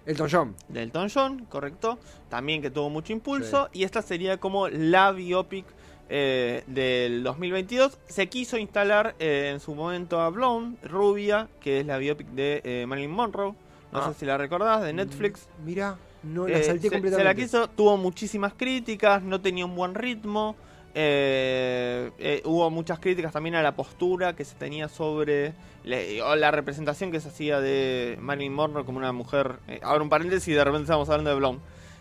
Elton 0.07 0.29
John. 0.31 0.55
de 0.69 0.83
Elton 0.83 1.09
John, 1.13 1.45
correcto. 1.49 1.99
También 2.29 2.63
que 2.63 2.71
tuvo 2.71 2.91
mucho 2.91 3.13
impulso. 3.13 3.69
Y 3.73 3.85
esta 3.85 4.03
sería 4.03 4.39
como 4.39 4.69
la 4.69 5.13
biopic 5.13 5.65
eh, 6.09 6.63
del 6.67 7.23
2022. 7.23 7.99
Se 8.07 8.29
quiso 8.29 8.57
instalar 8.57 9.15
eh, 9.19 9.51
en 9.53 9.61
su 9.61 9.75
momento 9.75 10.21
a 10.21 10.31
Blonde, 10.31 10.79
Rubia, 10.87 11.49
que 11.61 11.81
es 11.81 11.87
la 11.87 11.99
biopic 11.99 12.29
de 12.29 12.61
eh, 12.65 12.87
Marilyn 12.89 13.11
Monroe. 13.11 13.55
No 13.93 13.99
Ah. 14.01 14.09
sé 14.13 14.19
si 14.21 14.27
la 14.27 14.37
recordás, 14.39 14.83
de 14.83 14.93
Netflix. 14.93 15.49
Mm, 15.61 15.65
Mira, 15.67 15.97
no 16.25 16.47
la 16.49 16.59
Eh, 16.59 16.63
salté 16.65 16.89
completamente. 16.91 17.19
se 17.19 17.25
la 17.25 17.35
quiso, 17.35 17.69
tuvo 17.71 17.97
muchísimas 17.97 18.53
críticas, 18.55 19.23
no 19.23 19.41
tenía 19.41 19.65
un 19.65 19.77
buen 19.77 19.95
ritmo. 19.95 20.57
Eh, 20.99 22.11
eh, 22.19 22.41
hubo 22.47 22.71
muchas 22.71 22.99
críticas 22.99 23.31
también 23.31 23.55
a 23.55 23.63
la 23.63 23.77
postura 23.77 24.35
que 24.35 24.47
se 24.47 24.55
tenía 24.55 24.89
sobre 24.89 25.53
o 26.25 26.35
la 26.35 26.51
representación 26.51 27.13
que 27.13 27.21
se 27.21 27.29
hacía 27.29 27.61
de 27.61 28.17
Marilyn 28.19 28.55
Monroe 28.55 28.85
como 28.87 28.99
una 28.99 29.13
mujer. 29.13 29.57
eh, 29.69 29.79
ahora 29.83 30.03
un 30.03 30.09
paréntesis, 30.09 30.55
de 30.55 30.65
repente 30.65 30.85
estamos 30.85 31.09
hablando 31.11 31.31
de 31.31 31.37
Blonde. 31.37 31.61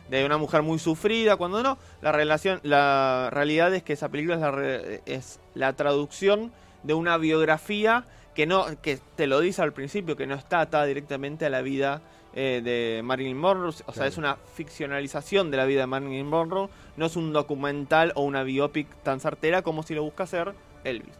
De 0.10 0.24
una 0.24 0.38
mujer 0.38 0.62
muy 0.62 0.80
sufrida, 0.80 1.36
cuando 1.36 1.62
no, 1.62 1.78
la 2.02 2.12
relación, 2.12 2.60
la 2.64 3.30
realidad 3.34 3.74
es 3.74 3.84
que 3.84 3.94
esa 3.94 4.10
película 4.10 4.36
es 4.36 4.42
la, 4.42 4.52
re- 4.52 5.02
es 5.06 5.40
la 5.56 5.74
traducción 5.74 6.52
de 6.84 6.94
una 6.94 7.18
biografía 7.18 8.06
que 8.36 8.46
no, 8.46 8.66
que 8.82 9.00
te 9.16 9.26
lo 9.28 9.40
dice 9.40 9.62
al 9.62 9.74
principio, 9.74 10.16
que 10.16 10.28
no 10.28 10.36
está 10.36 10.60
atada 10.62 10.86
directamente 10.86 11.46
a 11.46 11.50
la 11.50 11.62
vida 11.62 12.02
eh, 12.34 12.62
de 12.64 13.02
Marilyn 13.02 13.38
Monroe, 13.38 13.70
o 13.70 13.72
sea, 13.72 13.86
Claro. 13.94 14.10
es 14.10 14.18
una 14.18 14.36
ficcionalización 14.36 15.52
de 15.52 15.58
la 15.58 15.66
vida 15.66 15.82
de 15.82 15.88
Marilyn 15.88 16.28
Monroe, 16.28 16.70
no 16.98 17.06
es 17.06 17.16
un 17.16 17.32
documental 17.34 18.12
o 18.16 18.24
una 18.24 18.44
biopic 18.44 18.88
tan 19.04 19.20
certera 19.20 19.62
como 19.62 19.84
si 19.84 19.96
lo 19.96 20.04
busca 20.04 20.24
hacer 20.24 20.54
Elvis. 20.84 21.16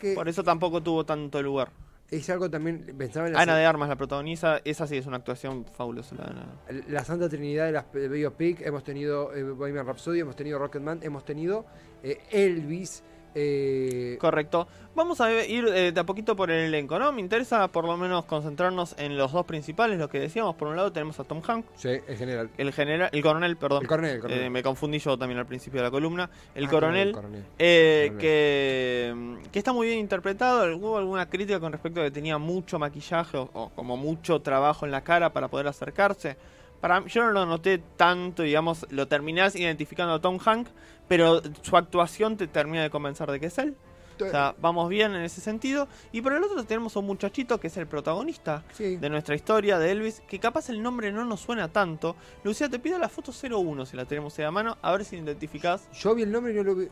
Que 0.00 0.14
Por 0.14 0.28
eso 0.28 0.42
tampoco 0.44 0.82
tuvo 0.82 1.04
tanto 1.04 1.40
lugar. 1.42 1.70
es 2.10 2.28
algo 2.30 2.48
también. 2.50 2.94
Pensaba 2.96 3.26
en 3.26 3.32
la, 3.32 3.40
Ana 3.40 3.56
de 3.56 3.64
Armas 3.64 3.88
la 3.88 3.96
protagoniza, 3.96 4.60
esa 4.64 4.86
sí 4.86 4.96
es 4.96 5.06
una 5.06 5.16
actuación 5.16 5.64
fabulosa. 5.64 6.14
la 6.16 6.82
la 6.88 7.04
Santa 7.04 7.28
Trinidad 7.28 7.66
de 7.66 7.72
las 7.72 7.86
biopic. 7.92 8.60
Hemos 8.60 8.84
tenido 8.84 9.34
eh, 9.34 9.42
Bohemian 9.42 9.86
Rhapsody, 9.86 10.20
hemos 10.20 10.36
tenido 10.36 10.58
Rocketman, 10.58 11.00
hemos 11.02 11.24
tenido 11.24 11.64
eh, 12.02 12.18
Elvis. 12.30 13.02
Eh, 13.34 14.16
Correcto. 14.20 14.66
Vamos 14.96 15.20
a 15.20 15.32
ir 15.44 15.66
eh, 15.74 15.90
de 15.90 16.00
a 16.00 16.04
poquito 16.04 16.36
por 16.36 16.52
el 16.52 16.66
elenco, 16.66 16.96
¿no? 17.00 17.10
Me 17.10 17.20
interesa 17.20 17.66
por 17.66 17.84
lo 17.84 17.96
menos 17.96 18.26
concentrarnos 18.26 18.94
en 18.96 19.18
los 19.18 19.32
dos 19.32 19.44
principales, 19.44 19.98
lo 19.98 20.08
que 20.08 20.20
decíamos. 20.20 20.54
Por 20.54 20.68
un 20.68 20.76
lado 20.76 20.92
tenemos 20.92 21.18
a 21.18 21.24
Tom 21.24 21.42
Hanks, 21.44 21.66
sí, 21.74 21.88
en 22.06 22.16
general. 22.16 22.48
el 22.56 22.72
general, 22.72 23.08
el 23.12 23.20
coronel, 23.22 23.56
perdón. 23.56 23.82
El 23.82 23.88
coronel, 23.88 24.14
el 24.14 24.20
coronel. 24.20 24.44
Eh, 24.44 24.50
me 24.50 24.62
confundí 24.62 25.00
yo 25.00 25.18
también 25.18 25.40
al 25.40 25.46
principio 25.46 25.80
de 25.80 25.86
la 25.86 25.90
columna. 25.90 26.30
El 26.54 26.66
Ah, 26.66 26.70
coronel, 26.70 27.08
el 27.08 27.14
coronel. 27.14 27.44
eh, 27.58 28.04
Coronel. 28.12 28.20
que, 28.20 29.48
que 29.50 29.58
está 29.58 29.72
muy 29.72 29.88
bien 29.88 29.98
interpretado. 29.98 30.76
Hubo 30.76 30.96
alguna 30.96 31.28
crítica 31.28 31.58
con 31.58 31.72
respecto 31.72 32.00
a 32.00 32.04
que 32.04 32.10
tenía 32.12 32.38
mucho 32.38 32.78
maquillaje 32.78 33.36
o, 33.36 33.50
o 33.52 33.70
como 33.70 33.96
mucho 33.96 34.40
trabajo 34.42 34.86
en 34.86 34.92
la 34.92 35.02
cara 35.02 35.32
para 35.32 35.48
poder 35.48 35.66
acercarse. 35.66 36.36
Para 36.80 37.04
yo 37.06 37.22
no 37.24 37.30
lo 37.32 37.46
noté 37.46 37.78
tanto, 37.96 38.42
digamos, 38.42 38.86
lo 38.90 39.08
terminás 39.08 39.56
identificando 39.56 40.14
a 40.14 40.20
Tom 40.20 40.38
Hanks, 40.44 40.70
pero 41.08 41.40
su 41.62 41.76
actuación 41.76 42.36
te 42.36 42.46
termina 42.46 42.82
de 42.82 42.90
convencer 42.90 43.30
de 43.30 43.40
que 43.40 43.46
es 43.46 43.58
él. 43.58 43.76
O 44.20 44.30
sea, 44.30 44.54
vamos 44.60 44.88
bien 44.88 45.12
en 45.14 45.22
ese 45.22 45.40
sentido. 45.40 45.88
Y 46.12 46.20
por 46.22 46.34
el 46.34 46.44
otro 46.44 46.62
tenemos 46.64 46.94
a 46.94 47.00
un 47.00 47.06
muchachito 47.06 47.58
que 47.58 47.66
es 47.66 47.76
el 47.78 47.88
protagonista 47.88 48.62
Sí. 48.72 48.94
de 48.96 49.10
nuestra 49.10 49.34
historia 49.34 49.76
de 49.80 49.90
Elvis, 49.90 50.20
que 50.28 50.38
capaz 50.38 50.68
el 50.68 50.80
nombre 50.82 51.10
no 51.10 51.24
nos 51.24 51.40
suena 51.40 51.66
tanto. 51.72 52.14
Lucía, 52.44 52.68
te 52.68 52.78
pido 52.78 52.96
la 52.98 53.08
foto 53.08 53.32
01 53.32 53.84
si 53.86 53.96
la 53.96 54.04
tenemos 54.04 54.38
ahí 54.38 54.44
a 54.44 54.52
mano, 54.52 54.76
a 54.82 54.92
ver 54.92 55.04
si 55.04 55.16
identificás. 55.16 55.88
Yo 55.94 56.14
vi 56.14 56.22
el 56.22 56.30
nombre 56.30 56.52
y 56.52 56.56
no 56.56 56.62
lo 56.62 56.76
vi. 56.76 56.88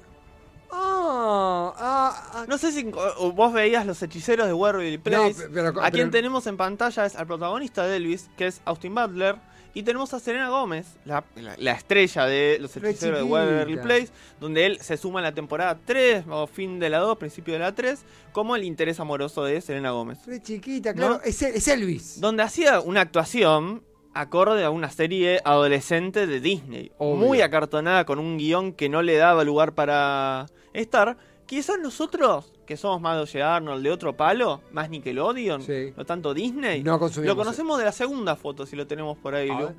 Ah, 0.74 1.72
ah, 1.76 2.30
ah. 2.34 2.44
No 2.48 2.56
sé 2.58 2.72
si 2.72 2.82
vos 2.84 3.52
veías 3.52 3.86
los 3.86 4.02
hechiceros 4.02 4.46
de 4.46 4.52
Waverly 4.54 4.98
Place. 4.98 5.34
pe- 5.42 5.48
pero- 5.52 5.68
a 5.68 5.72
pero- 5.74 5.90
quien 5.90 6.10
tenemos 6.10 6.46
en 6.46 6.56
pantalla 6.56 7.04
es 7.04 7.14
al 7.14 7.26
protagonista 7.26 7.86
de 7.86 7.96
Elvis, 7.96 8.30
que 8.36 8.46
es 8.46 8.62
Austin 8.64 8.94
Butler. 8.94 9.36
Y 9.74 9.82
tenemos 9.84 10.12
a 10.12 10.20
Serena 10.20 10.50
Gómez, 10.50 10.86
la, 11.06 11.24
la- 11.36 11.54
la 11.56 11.72
estrella 11.72 12.26
de 12.26 12.58
los 12.60 12.76
hechiceros 12.76 13.20
de. 13.20 13.24
Waverly 13.24 13.76
Place, 13.78 14.08
donde 14.38 14.66
él 14.66 14.78
se 14.82 14.96
suma 14.98 15.20
en 15.20 15.24
la 15.24 15.32
temporada 15.32 15.78
3, 15.84 16.24
o 16.28 16.46
fin 16.46 16.78
de 16.78 16.90
la 16.90 16.98
2, 16.98 17.16
principio 17.16 17.54
de 17.54 17.60
la 17.60 17.74
3, 17.74 18.04
como 18.32 18.54
el 18.54 18.64
interés 18.64 19.00
amoroso 19.00 19.44
de 19.44 19.60
Serena 19.62 19.90
Gómez. 19.92 20.18
Re 20.26 20.42
chiquita, 20.42 20.92
claro. 20.92 21.14
¿No? 21.14 21.20
Es, 21.22 21.40
El- 21.42 21.54
es 21.54 21.68
Elvis. 21.68 22.20
donde 22.20 22.42
hacía 22.42 22.80
una 22.80 23.00
actuación 23.00 23.82
acorde 24.14 24.62
a 24.62 24.68
una 24.68 24.90
serie 24.90 25.40
adolescente 25.42 26.26
de 26.26 26.40
Disney. 26.40 26.92
Obvio. 26.98 27.26
Muy 27.26 27.40
acartonada, 27.40 28.04
con 28.04 28.18
un 28.18 28.36
guion 28.36 28.74
que 28.74 28.90
no 28.90 29.00
le 29.00 29.16
daba 29.16 29.42
lugar 29.42 29.72
para 29.74 30.46
estar. 30.74 31.16
Quizás 31.46 31.78
nosotros, 31.78 32.51
que 32.66 32.76
somos 32.76 33.00
más 33.00 33.16
de 33.16 33.22
Oye 33.22 33.42
Arnold, 33.42 33.82
de 33.82 33.90
otro 33.90 34.16
palo, 34.16 34.60
más 34.72 34.88
Nickelodeon, 34.88 35.62
Sí. 35.62 35.92
no 35.96 36.04
tanto 36.04 36.32
Disney, 36.34 36.82
No 36.82 36.98
consumimos. 36.98 37.36
lo 37.36 37.42
conocemos 37.42 37.78
de 37.78 37.84
la 37.84 37.92
segunda 37.92 38.36
foto, 38.36 38.66
si 38.66 38.76
lo 38.76 38.86
tenemos 38.86 39.16
por 39.18 39.34
ahí, 39.34 39.48
ver. 39.48 39.74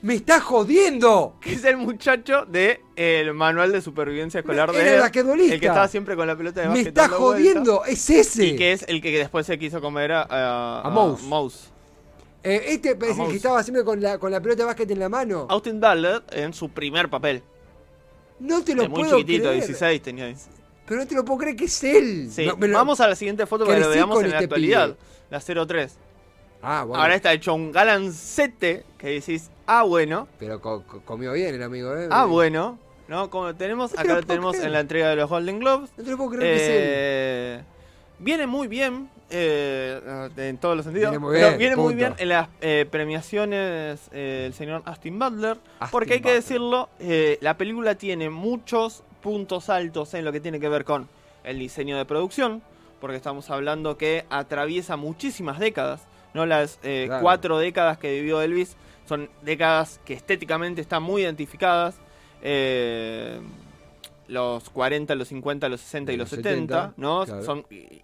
¡Me 0.00 0.14
estás 0.14 0.42
jodiendo! 0.44 1.34
que 1.40 1.54
es 1.54 1.64
el 1.64 1.76
muchacho 1.76 2.44
de 2.46 2.80
el 2.94 3.34
manual 3.34 3.72
de 3.72 3.80
supervivencia 3.82 4.38
escolar 4.40 4.70
Era 4.72 4.92
de 4.92 4.98
basquetbolista. 5.00 5.54
el 5.54 5.60
que 5.60 5.66
estaba 5.66 5.88
siempre 5.88 6.14
con 6.14 6.26
la 6.28 6.36
pelota 6.36 6.60
de 6.60 6.68
¡Me 6.68 6.82
vueltas, 6.82 7.08
jodiendo! 7.10 7.84
¡Es 7.84 8.08
ese! 8.08 8.46
Y 8.46 8.56
que 8.56 8.72
es 8.72 8.84
el 8.86 9.02
que 9.02 9.10
después 9.18 9.44
se 9.46 9.58
quiso 9.58 9.80
comer 9.80 10.12
a, 10.12 10.22
a, 10.22 10.82
A 10.82 10.90
Mouse. 10.90 11.22
Mouse. 11.24 11.70
Eh, 12.44 12.62
este 12.68 12.90
es 12.92 13.18
el 13.18 13.26
que 13.28 13.36
estaba 13.36 13.60
siempre 13.64 13.82
con 13.84 14.00
la, 14.00 14.18
con 14.18 14.30
la 14.30 14.40
pelota 14.40 14.62
de 14.62 14.66
básquet 14.66 14.88
en 14.92 15.00
la 15.00 15.08
mano. 15.08 15.46
Austin 15.50 15.80
Butler 15.80 16.22
en 16.30 16.52
su 16.54 16.68
primer 16.68 17.10
papel. 17.10 17.42
No 18.38 18.62
te 18.62 18.76
lo 18.76 18.88
muy 18.88 19.00
puedo 19.02 19.18
chiquitito, 19.18 19.48
creer. 19.48 19.64
16 19.66 20.02
tenía. 20.02 20.32
Pero 20.88 21.00
no 21.02 21.06
te 21.06 21.14
lo 21.14 21.24
puedo 21.24 21.38
creer 21.40 21.56
que 21.56 21.64
es 21.66 21.84
él. 21.84 22.28
Sí. 22.30 22.46
No, 22.46 22.56
me 22.56 22.66
lo- 22.68 22.78
Vamos 22.78 23.00
a 23.00 23.08
la 23.08 23.14
siguiente 23.14 23.44
foto 23.46 23.64
para 23.66 23.76
que 23.78 23.84
lo 23.84 23.90
veamos 23.90 24.22
en 24.24 24.30
la 24.30 24.38
actualidad. 24.38 24.86
pibe. 24.86 24.98
La 25.30 25.40
03. 25.66 25.96
Ah, 26.62 26.84
bueno. 26.84 27.02
Ahora 27.02 27.14
está 27.14 27.32
hecho 27.32 27.54
un 27.54 27.70
galancete 27.70 28.84
que 28.98 29.08
decís, 29.08 29.50
ah, 29.66 29.82
bueno, 29.84 30.26
Pero 30.38 30.60
co- 30.60 30.82
co- 30.84 31.00
comió 31.04 31.32
bien 31.34 31.54
el 31.54 31.62
amigo, 31.62 31.96
¿eh? 31.96 32.08
ah, 32.10 32.24
bueno. 32.24 32.78
¿No? 33.06 33.30
Como 33.30 33.54
tenemos, 33.54 33.92
No 33.92 33.96
te 33.96 34.02
acá 34.02 34.14
lo 34.20 34.26
tenemos 34.26 34.52
creer. 34.52 34.66
en 34.66 34.72
la 34.72 34.80
entrega 34.80 35.08
de 35.10 35.16
los 35.16 35.30
Golden 35.30 35.60
Globes. 35.60 35.90
No 35.96 36.04
te 36.04 36.10
lo 36.10 36.16
puedo 36.16 36.30
creer 36.30 36.56
que 36.56 36.62
es 36.62 36.68
él. 36.68 36.76
Eh, 36.80 37.62
viene 38.18 38.46
muy 38.46 38.68
bien, 38.68 39.08
eh, 39.30 40.28
en 40.36 40.58
todos 40.58 40.76
los 40.76 40.84
sentidos. 40.84 41.10
Viene 41.12 41.18
muy 41.24 41.34
pero 41.36 41.46
bien, 41.48 41.58
viene 41.58 41.76
muy 41.76 41.94
bien 41.94 42.14
en 42.18 42.28
las 42.28 42.48
eh, 42.60 42.86
premiaciones 42.90 44.00
eh, 44.12 44.44
el 44.46 44.52
señor 44.54 44.82
Austin 44.84 45.18
Butler. 45.18 45.56
Austin 45.78 45.88
porque 45.90 46.14
hay 46.14 46.20
que 46.20 46.32
decirlo, 46.34 46.88
la 47.40 47.56
película 47.56 47.94
tiene 47.94 48.28
muchos 48.30 49.02
puntos 49.22 49.68
altos 49.68 50.14
en 50.14 50.24
lo 50.24 50.32
que 50.32 50.40
tiene 50.40 50.60
que 50.60 50.68
ver 50.68 50.84
con 50.84 51.08
el 51.44 51.58
diseño 51.58 51.96
de 51.96 52.04
producción. 52.04 52.62
Porque 53.00 53.16
estamos 53.16 53.48
hablando 53.50 53.96
que 53.96 54.24
atraviesa 54.28 54.96
muchísimas 54.96 55.58
décadas. 55.58 56.06
¿no? 56.34 56.46
Las 56.46 56.78
eh, 56.82 57.04
Claro. 57.06 57.22
cuatro 57.22 57.58
décadas 57.58 57.98
que 57.98 58.12
vivió 58.12 58.42
Elvis 58.42 58.76
son 59.06 59.30
décadas 59.42 60.00
que 60.04 60.14
estéticamente 60.14 60.80
están 60.80 61.02
muy 61.02 61.22
identificadas. 61.22 61.96
Eh, 62.42 63.40
los 64.26 64.68
40, 64.70 65.14
los 65.14 65.28
50, 65.28 65.68
los 65.68 65.80
60 65.80 66.12
y 66.12 66.16
los 66.16 66.30
los 66.30 66.36
70, 66.42 66.74
70, 66.74 66.94
¿no? 66.96 67.24
claro. 67.24 67.42
Son 67.44 67.66
eh, 67.70 68.02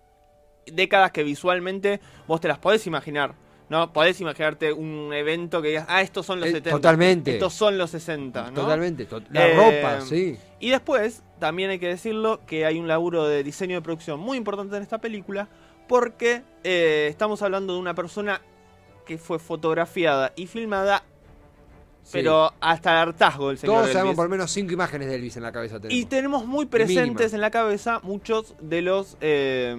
décadas 0.67 1.13
que 1.13 1.23
visualmente 1.23 2.01
vos 2.27 2.41
te 2.41 2.49
las 2.49 2.59
podés 2.59 2.87
imaginar. 2.87 3.35
¿No? 3.71 3.93
Podés 3.95 4.21
imaginarte 4.21 4.73
un 4.75 5.13
evento 5.15 5.63
que 5.63 5.69
digas, 5.69 5.87
ah, 5.89 6.03
estos 6.03 6.27
son 6.27 6.39
los 6.39 6.49
Eh, 6.51 6.53
70. 6.53 6.71
totalmente. 6.71 7.33
Estos 7.33 7.55
son 7.55 7.79
los 7.79 7.91
60, 7.91 8.51
¿no? 8.51 8.61
Totalmente. 8.61 9.07
to- 9.07 9.23
la 9.31 9.47
Eh, 9.49 9.55
ropa, 9.57 10.01
sí. 10.03 10.37
Y 10.61 10.69
después, 10.71 11.23
también 11.39 11.71
hay 11.71 11.79
que 11.79 11.89
decirlo, 11.89 12.41
que 12.47 12.67
hay 12.67 12.79
un 12.79 12.89
laburo 12.89 13.27
de 13.27 13.43
diseño 13.43 13.77
de 13.77 13.83
producción 13.83 14.21
muy 14.21 14.37
importante 14.37 14.77
en 14.77 14.83
esta 14.83 14.99
película, 14.99 15.49
porque 15.89 16.43
eh, 16.63 17.07
estamos 17.11 17.41
hablando 17.43 17.73
de 17.73 17.79
una 17.81 17.95
persona 17.95 18.43
que 19.07 19.17
fue 19.19 19.39
fotografiada 19.39 20.33
y 20.37 20.47
filmada, 20.47 21.03
sí. 22.03 22.11
pero 22.13 22.53
hasta 22.61 22.91
el 22.93 23.09
hartazgo 23.09 23.49
del 23.49 23.59
señor 23.59 23.77
Todos 23.77 23.89
sabemos 23.89 24.11
Elvis. 24.11 24.17
por 24.17 24.25
lo 24.27 24.31
menos 24.31 24.51
cinco 24.51 24.73
imágenes 24.75 25.09
de 25.09 25.15
Elvis 25.15 25.37
en 25.39 25.43
la 25.43 25.53
cabeza. 25.53 25.81
Tenemos. 25.81 26.01
Y 26.03 26.05
tenemos 26.07 26.47
muy 26.47 26.67
presentes 26.67 27.33
Mínima. 27.33 27.35
en 27.35 27.41
la 27.41 27.51
cabeza 27.51 28.01
muchos 28.03 28.55
de 28.61 28.83
los 28.83 29.17
eh, 29.23 29.75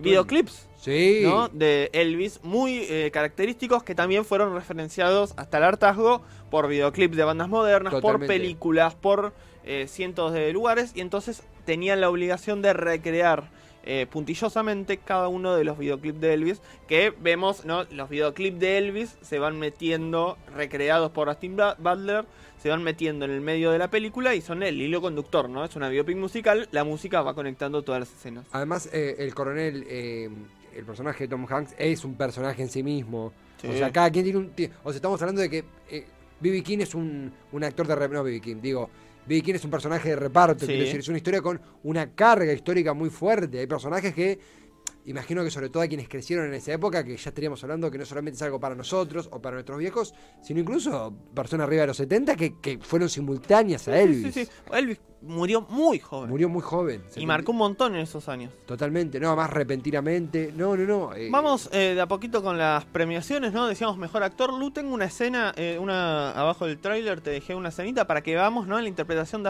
videoclips 0.00 0.68
Sí. 0.82 1.20
¿no? 1.22 1.48
de 1.48 1.90
Elvis, 1.92 2.40
muy 2.42 2.78
eh, 2.90 3.10
característicos 3.12 3.84
que 3.84 3.94
también 3.94 4.24
fueron 4.24 4.52
referenciados 4.52 5.32
hasta 5.36 5.58
el 5.58 5.64
hartazgo 5.64 6.22
por 6.50 6.66
videoclips 6.66 7.16
de 7.16 7.22
bandas 7.22 7.48
modernas, 7.48 7.94
por 8.00 8.26
películas, 8.26 8.96
por 8.96 9.32
eh, 9.64 9.86
cientos 9.88 10.32
de 10.32 10.52
lugares, 10.52 10.90
y 10.96 11.00
entonces 11.00 11.44
tenían 11.64 12.00
la 12.00 12.10
obligación 12.10 12.62
de 12.62 12.72
recrear 12.72 13.48
eh, 13.84 14.06
puntillosamente 14.10 14.96
cada 14.96 15.28
uno 15.28 15.54
de 15.54 15.64
los 15.64 15.78
videoclips 15.78 16.20
de 16.20 16.34
Elvis, 16.34 16.62
que 16.88 17.12
vemos, 17.20 17.64
¿no? 17.64 17.84
Los 17.84 18.08
videoclips 18.08 18.58
de 18.58 18.78
Elvis 18.78 19.18
se 19.22 19.38
van 19.38 19.58
metiendo, 19.58 20.36
recreados 20.54 21.12
por 21.12 21.28
Austin 21.28 21.56
Butler, 21.78 22.24
se 22.62 22.68
van 22.68 22.84
metiendo 22.84 23.24
en 23.24 23.32
el 23.32 23.40
medio 23.40 23.72
de 23.72 23.78
la 23.78 23.90
película 23.90 24.36
y 24.36 24.40
son 24.40 24.62
el 24.62 24.80
hilo 24.80 25.00
conductor, 25.00 25.48
¿no? 25.48 25.64
Es 25.64 25.74
una 25.74 25.88
biopic 25.88 26.16
musical, 26.16 26.68
la 26.70 26.84
música 26.84 27.22
va 27.22 27.34
conectando 27.34 27.82
todas 27.82 28.00
las 28.00 28.12
escenas. 28.12 28.46
Además, 28.52 28.88
eh, 28.92 29.16
el 29.18 29.34
coronel, 29.34 29.84
eh, 29.88 30.30
el 30.76 30.84
personaje 30.84 31.24
de 31.24 31.28
Tom 31.28 31.46
Hanks, 31.48 31.74
es 31.78 32.04
un 32.04 32.14
personaje 32.14 32.62
en 32.62 32.68
sí 32.68 32.82
mismo. 32.82 33.32
Sí. 33.60 33.68
O 33.68 33.72
sea, 33.72 33.90
cada 33.92 34.10
quien 34.10 34.24
tiene 34.24 34.38
un. 34.38 34.52
O 34.84 34.90
sea, 34.90 34.96
estamos 34.96 35.20
hablando 35.22 35.40
de 35.42 35.48
que 35.50 35.64
eh, 35.90 36.04
B.B. 36.40 36.62
King 36.62 36.78
es 36.80 36.94
un, 36.94 37.32
un 37.52 37.64
actor 37.64 37.86
de. 37.86 37.94
re- 37.94 38.08
No, 38.08 38.22
B.B. 38.24 38.40
King, 38.40 38.56
digo. 38.60 38.88
B.B. 39.26 39.40
King 39.42 39.54
es 39.54 39.64
un 39.64 39.70
personaje 39.70 40.08
de 40.10 40.16
reparto, 40.16 40.60
Sí. 40.60 40.66
quiero 40.66 40.82
decir, 40.82 40.98
es 41.00 41.08
una 41.08 41.18
historia 41.18 41.40
con 41.40 41.60
una 41.84 42.10
carga 42.10 42.52
histórica 42.52 42.92
muy 42.92 43.08
fuerte. 43.10 43.60
Hay 43.60 43.66
personajes 43.66 44.12
que. 44.12 44.38
Imagino 45.04 45.42
que 45.42 45.50
sobre 45.50 45.68
todo 45.68 45.82
a 45.82 45.88
quienes 45.88 46.08
crecieron 46.08 46.46
en 46.46 46.54
esa 46.54 46.72
época, 46.72 47.02
que 47.02 47.16
ya 47.16 47.30
estaríamos 47.30 47.62
hablando 47.64 47.90
que 47.90 47.98
no 47.98 48.04
solamente 48.04 48.36
es 48.36 48.42
algo 48.42 48.60
para 48.60 48.74
nosotros 48.76 49.28
o 49.32 49.42
para 49.42 49.54
nuestros 49.54 49.78
viejos, 49.78 50.14
sino 50.42 50.60
incluso 50.60 51.12
personas 51.34 51.66
arriba 51.66 51.80
de 51.82 51.86
los 51.88 51.96
70 51.96 52.36
que, 52.36 52.60
que 52.60 52.78
fueron 52.78 53.08
simultáneas 53.08 53.88
a 53.88 53.98
Elvis. 54.00 54.32
Sí, 54.32 54.32
sí, 54.32 54.44
sí. 54.46 54.50
Elvis 54.72 55.00
murió 55.22 55.62
muy 55.62 55.98
joven. 55.98 56.30
Murió 56.30 56.48
muy 56.48 56.62
joven. 56.62 57.02
y 57.16 57.26
marcó 57.26 57.50
un 57.52 57.58
montón 57.58 57.94
en 57.96 58.02
esos 58.02 58.28
años. 58.28 58.52
Totalmente, 58.66 59.18
no, 59.18 59.34
más 59.34 59.50
repentinamente. 59.50 60.52
No, 60.56 60.76
no, 60.76 60.84
no. 60.84 61.14
eh, 61.14 61.28
Vamos 61.32 61.68
eh, 61.72 61.94
de 61.94 62.00
a 62.00 62.06
poquito 62.06 62.42
con 62.42 62.56
las 62.58 62.84
premiaciones, 62.84 63.52
¿no? 63.52 63.66
Decíamos 63.66 63.98
mejor 63.98 64.22
actor. 64.22 64.52
Lu, 64.52 64.70
tengo 64.70 64.94
una 64.94 65.06
escena, 65.06 65.52
eh, 65.56 65.78
una 65.80 66.30
abajo 66.32 66.66
del 66.66 66.78
tráiler 66.78 67.20
te 67.20 67.30
dejé 67.30 67.54
una 67.56 67.70
escenita 67.70 68.06
para 68.06 68.22
que 68.22 68.34
veamos, 68.34 68.66
¿no? 68.68 68.80
La 68.80 68.88
interpretación 68.88 69.42
de 69.42 69.48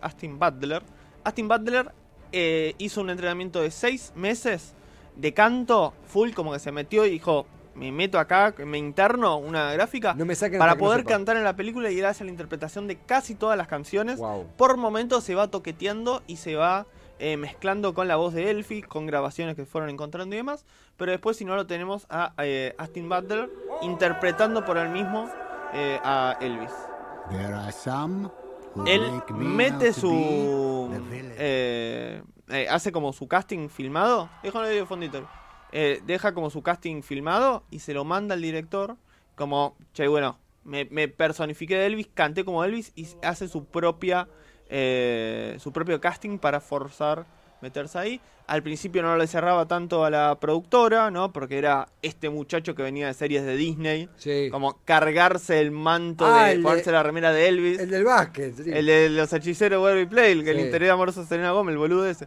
Austin, 0.00 0.38
Butler- 0.38 0.82
Austin 1.24 1.48
Butler. 1.48 1.92
Eh, 2.32 2.74
hizo 2.78 3.00
un 3.00 3.10
entrenamiento 3.10 3.60
de 3.60 3.70
seis 3.70 4.12
meses 4.14 4.74
de 5.16 5.34
canto 5.34 5.92
full, 6.06 6.32
como 6.32 6.52
que 6.52 6.58
se 6.58 6.72
metió 6.72 7.04
y 7.04 7.10
dijo, 7.10 7.46
me 7.74 7.92
meto 7.92 8.18
acá, 8.18 8.54
me 8.58 8.78
interno 8.78 9.36
una 9.36 9.72
gráfica 9.72 10.14
No 10.14 10.24
me 10.24 10.36
para 10.36 10.74
no 10.74 10.78
poder 10.78 11.04
cantar 11.04 11.36
en 11.36 11.44
la 11.44 11.56
película 11.56 11.90
y 11.90 11.98
él 11.98 12.04
hace 12.04 12.24
la 12.24 12.30
interpretación 12.30 12.86
de 12.86 12.96
casi 12.96 13.34
todas 13.34 13.56
las 13.56 13.68
canciones. 13.68 14.18
Wow. 14.18 14.46
Por 14.56 14.76
momentos 14.76 15.24
se 15.24 15.34
va 15.34 15.48
toqueteando 15.48 16.22
y 16.26 16.36
se 16.36 16.56
va 16.56 16.86
eh, 17.18 17.36
mezclando 17.36 17.94
con 17.94 18.08
la 18.08 18.16
voz 18.16 18.34
de 18.34 18.50
Elfie, 18.50 18.82
con 18.82 19.06
grabaciones 19.06 19.56
que 19.56 19.64
fueron 19.64 19.90
encontrando 19.90 20.34
y 20.34 20.38
demás. 20.38 20.64
Pero 20.96 21.12
después, 21.12 21.36
si 21.36 21.44
no, 21.44 21.54
lo 21.56 21.66
tenemos 21.66 22.06
a 22.10 22.32
eh, 22.38 22.74
Austin 22.78 23.08
Butler 23.08 23.48
interpretando 23.82 24.64
por 24.64 24.76
él 24.76 24.88
mismo 24.88 25.28
eh, 25.72 25.98
a 26.02 26.36
Elvis. 26.40 26.72
There 27.30 27.54
are 27.54 27.72
some 27.72 28.24
who 28.26 28.41
Él 28.86 29.22
mete 29.34 29.92
su. 29.92 30.90
eh, 31.38 32.22
eh, 32.48 32.66
hace 32.70 32.92
como 32.92 33.12
su 33.12 33.28
casting 33.28 33.68
filmado. 33.68 34.28
De 34.42 34.86
fondito. 34.86 35.28
Eh, 35.72 36.02
deja 36.04 36.34
como 36.34 36.50
su 36.50 36.62
casting 36.62 37.02
filmado 37.02 37.64
y 37.70 37.78
se 37.78 37.94
lo 37.94 38.04
manda 38.04 38.34
al 38.34 38.42
director. 38.42 38.96
Como, 39.34 39.76
che, 39.94 40.06
bueno, 40.08 40.38
me, 40.64 40.84
me 40.86 41.08
personifiqué 41.08 41.76
de 41.76 41.86
Elvis, 41.86 42.08
canté 42.12 42.44
como 42.44 42.62
Elvis 42.64 42.92
y 42.94 43.08
hace 43.22 43.48
su 43.48 43.64
propia 43.64 44.28
eh, 44.74 45.58
su 45.60 45.70
propio 45.70 46.00
casting 46.00 46.38
para 46.38 46.58
forzar 46.58 47.26
meterse 47.62 47.98
ahí. 47.98 48.20
Al 48.48 48.62
principio 48.62 49.02
no 49.02 49.16
le 49.16 49.26
cerraba 49.26 49.66
tanto 49.66 50.04
a 50.04 50.10
la 50.10 50.38
productora, 50.38 51.10
¿no? 51.10 51.32
Porque 51.32 51.56
era 51.58 51.88
este 52.02 52.28
muchacho 52.28 52.74
que 52.74 52.82
venía 52.82 53.06
de 53.06 53.14
series 53.14 53.44
de 53.44 53.56
Disney. 53.56 54.08
Sí. 54.16 54.48
Como 54.50 54.78
cargarse 54.84 55.60
el 55.60 55.70
manto 55.70 56.26
Ah, 56.26 56.46
de 56.46 56.52
el 56.52 56.58
de- 56.58 56.62
ponerse 56.64 56.92
la 56.92 57.02
remera 57.02 57.32
de 57.32 57.48
Elvis. 57.48 57.78
El 57.78 57.90
del 57.90 58.04
básquet. 58.04 58.54
sí. 58.56 58.70
El 58.72 58.86
de 58.86 59.08
los 59.08 59.32
hechiceros 59.32 59.82
Werby 59.82 60.06
Play, 60.06 60.32
el 60.32 60.44
que 60.44 60.50
Sí. 60.50 60.56
le 60.58 60.62
interés 60.66 60.90
amoroso 60.90 61.20
a 61.22 61.24
Selena 61.24 61.52
Gómez, 61.52 61.72
el 61.72 61.78
boludo 61.78 62.06
ese. 62.06 62.26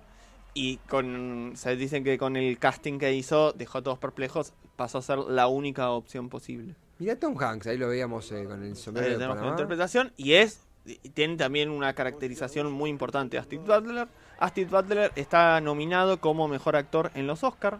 Y 0.53 0.77
con. 0.87 1.51
Se 1.55 1.75
dicen 1.75 2.03
que 2.05 2.17
con 2.17 2.37
el 2.37 2.57
casting 2.57 2.97
que 2.97 3.13
hizo, 3.13 3.51
dejó 3.51 3.79
a 3.79 3.81
todos 3.83 3.99
perplejos, 3.99 4.53
pasó 4.77 4.99
a 4.99 5.01
ser 5.01 5.17
la 5.19 5.47
única 5.47 5.89
opción 5.91 6.29
posible. 6.29 6.75
Mirá 6.97 7.17
Tom 7.19 7.35
Hanks, 7.37 7.67
ahí 7.67 7.77
lo 7.77 7.89
veíamos 7.89 8.31
eh, 8.31 8.45
con 8.45 8.63
el 8.63 8.77
sombrero 8.77 9.07
Eh, 9.07 9.11
de 9.11 9.15
tenemos 9.17 9.35
Panamá. 9.35 9.51
interpretación 9.53 10.13
y 10.15 10.33
es. 10.35 10.61
y 10.85 11.09
Tiene 11.09 11.35
también 11.35 11.69
una 11.71 11.93
caracterización 11.93 12.71
muy 12.71 12.89
importante. 12.89 13.37
Astin 13.37 13.65
Butler. 13.65 14.07
Astin 14.39 14.69
Butler 14.69 15.11
está 15.15 15.59
nominado 15.61 16.19
como 16.19 16.47
mejor 16.47 16.75
actor 16.75 17.11
en 17.15 17.27
los 17.27 17.43
Oscars. 17.43 17.77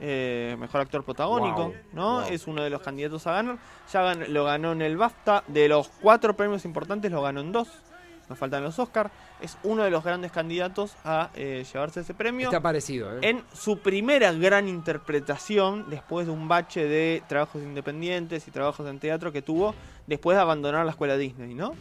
mejor 0.00 0.80
actor 0.82 1.02
protagónico, 1.04 1.64
Wow, 1.64 1.74
¿no? 1.92 2.20
wow. 2.20 2.28
Es 2.30 2.46
uno 2.46 2.62
de 2.62 2.70
los 2.70 2.80
candidatos 2.82 3.26
a 3.26 3.32
ganar. 3.32 3.58
Ya 3.92 4.02
gan- 4.02 4.28
lo 4.28 4.44
ganó 4.44 4.72
en 4.72 4.82
el 4.82 4.96
BAFTA. 4.96 5.42
De 5.48 5.68
los 5.68 5.88
cuatro 6.00 6.34
premios 6.36 6.64
importantes, 6.64 7.10
lo 7.10 7.20
ganó 7.22 7.40
en 7.40 7.50
dos. 7.52 7.68
Nos 8.28 8.38
faltan 8.38 8.62
los 8.62 8.78
Oscars. 8.78 9.10
Es 9.40 9.56
uno 9.64 9.82
de 9.84 9.90
los 9.90 10.04
grandes 10.04 10.30
candidatos 10.30 10.94
a 11.04 11.30
eh, 11.34 11.64
llevarse 11.72 12.00
ese 12.00 12.12
premio. 12.14 12.46
Está 12.48 12.60
parecido, 12.60 13.10
¿eh? 13.16 13.20
En 13.22 13.42
su 13.54 13.78
primera 13.78 14.32
gran 14.32 14.68
interpretación, 14.68 15.88
después 15.90 16.26
de 16.26 16.32
un 16.32 16.46
bache 16.46 16.84
de 16.86 17.22
trabajos 17.26 17.62
independientes 17.62 18.46
y 18.46 18.50
trabajos 18.50 18.86
en 18.86 18.98
teatro 19.00 19.32
que 19.32 19.40
tuvo, 19.42 19.74
después 20.06 20.36
de 20.36 20.42
abandonar 20.42 20.84
la 20.84 20.90
escuela 20.92 21.16
Disney, 21.16 21.54
¿no? 21.54 21.72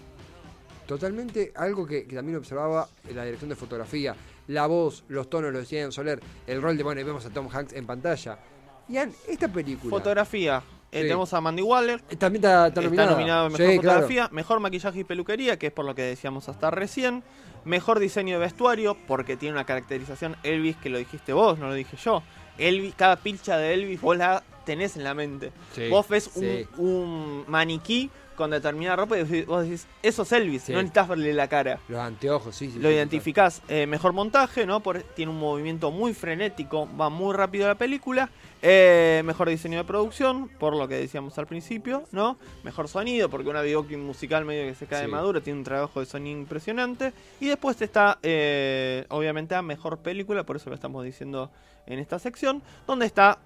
Totalmente 0.88 1.52
algo 1.56 1.86
que, 1.86 2.06
que 2.08 2.16
también 2.16 2.38
observaba 2.38 2.88
en 3.08 3.16
la 3.16 3.26
dirección 3.26 3.50
de 3.50 3.56
fotografía, 3.56 4.16
la 4.48 4.66
voz, 4.68 5.04
los 5.10 5.30
tonos, 5.30 5.52
lo 5.52 5.60
decía 5.60 5.82
Ian 5.82 5.92
Soler, 5.92 6.20
el 6.48 6.62
rol 6.62 6.78
de, 6.78 6.84
bueno, 6.84 7.04
vemos 7.06 7.26
a 7.26 7.30
Tom 7.30 7.50
Hanks 7.52 7.74
en 7.74 7.86
pantalla. 7.86 8.40
Ian, 8.88 9.12
esta 9.28 9.48
película... 9.50 9.90
Fotografía. 9.90 10.58
eh, 10.58 11.00
Sí. 11.00 11.04
tenemos 11.04 11.34
a 11.34 11.42
Mandy 11.42 11.62
Waller. 11.62 12.02
eh, 12.10 12.16
También 12.16 12.42
está, 12.46 12.68
está 12.68 12.80
Está 12.80 12.82
nominada. 12.82 13.12
nominado 13.12 13.46
a 13.48 13.50
mejor 13.50 13.58
Sí, 13.68 13.80
claro. 13.80 14.00
fotografía, 14.00 14.30
mejor 14.32 14.60
maquillaje 14.62 15.00
y 15.00 15.04
peluquería, 15.04 15.60
que 15.60 15.68
es 15.68 15.74
por 15.74 15.84
lo 15.84 15.94
que 15.94 16.04
decíamos 16.04 16.48
hasta 16.48 16.72
recién. 16.72 17.24
Mejor 17.66 18.00
diseño 18.00 18.36
de 18.36 18.40
vestuario, 18.40 18.96
porque 19.06 19.36
tiene 19.36 19.56
una 19.56 19.66
caracterización 19.66 20.38
Elvis 20.44 20.78
que 20.78 20.90
lo 20.90 20.98
dijiste 20.98 21.34
vos, 21.34 21.60
no 21.60 21.68
lo 21.68 21.74
dije 21.74 21.98
yo. 21.98 22.24
Elvis, 22.58 22.96
cada 22.96 23.18
pilcha 23.18 23.58
de 23.58 23.74
Elvis 23.74 24.00
vos 24.00 24.16
la 24.16 24.42
tenés 24.66 24.96
en 24.96 25.04
la 25.04 25.14
mente. 25.14 25.52
Sí, 25.76 25.90
vos 25.90 26.08
ves 26.08 26.32
un 26.78 27.44
maniquí 27.48 28.10
con 28.38 28.52
determinada 28.52 28.96
ropa 28.96 29.18
y 29.18 29.42
vos 29.44 29.64
decís, 29.64 29.88
eso 30.02 30.22
es 30.22 30.32
Elvis, 30.32 30.62
Sí. 30.64 30.72
no 30.72 30.78
necesitas 30.78 31.08
verle 31.10 31.34
la 31.34 31.50
cara. 31.50 31.80
Los 31.90 32.00
anteojos, 32.00 32.56
sí, 32.56 32.72
sí. 32.72 32.80
Lo 32.80 32.88
sí, 32.88 32.96
identificás. 32.96 33.62
Eh, 33.68 33.86
mejor 33.88 34.14
montaje, 34.14 34.66
¿no? 34.66 34.80
Por- 34.82 35.02
tiene 35.02 35.32
un 35.32 35.40
movimiento 35.40 35.92
muy 35.92 36.14
frenético, 36.14 36.88
va 37.00 37.10
muy 37.10 37.36
rápido 37.36 37.68
la 37.68 37.76
película. 37.76 38.30
Eh, 38.62 39.22
mejor 39.26 39.50
diseño 39.50 39.78
de 39.80 39.84
producción, 39.84 40.50
por 40.60 40.76
lo 40.76 40.88
que 40.88 40.96
decíamos 40.96 41.38
al 41.38 41.46
principio, 41.48 42.04
¿no? 42.12 42.38
Mejor 42.64 42.88
sonido, 42.88 43.30
porque 43.30 43.50
una 43.50 43.62
videoclip 43.62 44.00
musical 44.00 44.46
medio 44.46 44.64
que 44.68 44.76
se 44.76 44.86
cae 44.88 45.02
de 45.02 45.06
Sí. 45.08 45.12
madura, 45.12 45.42
tiene 45.42 45.60
un 45.60 45.66
trabajo 45.66 46.00
de 46.00 46.06
sonido 46.06 46.40
impresionante. 46.40 47.14
Y 47.40 47.48
después 47.48 47.82
está, 47.82 48.18
eh, 48.24 49.06
obviamente, 49.10 49.56
a 49.56 49.62
mejor 49.62 49.98
película, 50.00 50.44
por 50.44 50.56
eso 50.56 50.70
lo 50.70 50.76
estamos 50.76 51.04
diciendo 51.04 51.52
en 51.86 52.00
esta 52.00 52.18
sección, 52.20 52.62
donde 52.88 53.06
está 53.06 53.40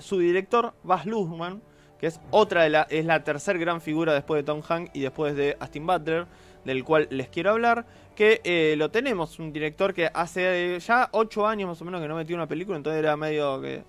su 0.00 0.18
director, 0.20 0.72
Baz 0.84 1.04
Luhrmann, 1.04 1.60
que 1.98 2.06
es 2.08 2.20
otra 2.30 2.62
de 2.64 2.70
la, 2.70 2.86
es 2.90 3.04
la 3.04 3.22
tercer 3.24 3.58
gran 3.58 3.80
figura 3.80 4.12
después 4.14 4.38
de 4.40 4.44
Tom 4.44 4.62
Hanks 4.66 4.90
y 4.94 5.00
después 5.00 5.34
de 5.36 5.56
Austin 5.60 5.86
Butler, 5.86 6.26
del 6.64 6.84
cual 6.84 7.06
les 7.10 7.28
quiero 7.28 7.50
hablar, 7.50 7.84
que 8.16 8.40
eh, 8.44 8.74
lo 8.78 8.90
tenemos, 8.90 9.38
un 9.38 9.52
director 9.52 9.92
que 9.94 10.08
hace 10.12 10.76
eh, 10.76 10.78
ya 10.80 11.08
ocho 11.12 11.46
años 11.46 11.68
más 11.68 11.80
o 11.82 11.84
menos 11.84 12.00
que 12.00 12.08
no 12.08 12.16
metió 12.16 12.36
una 12.36 12.46
película, 12.46 12.76
entonces 12.76 12.98
era 13.00 13.16
medio 13.16 13.60
que 13.60 13.82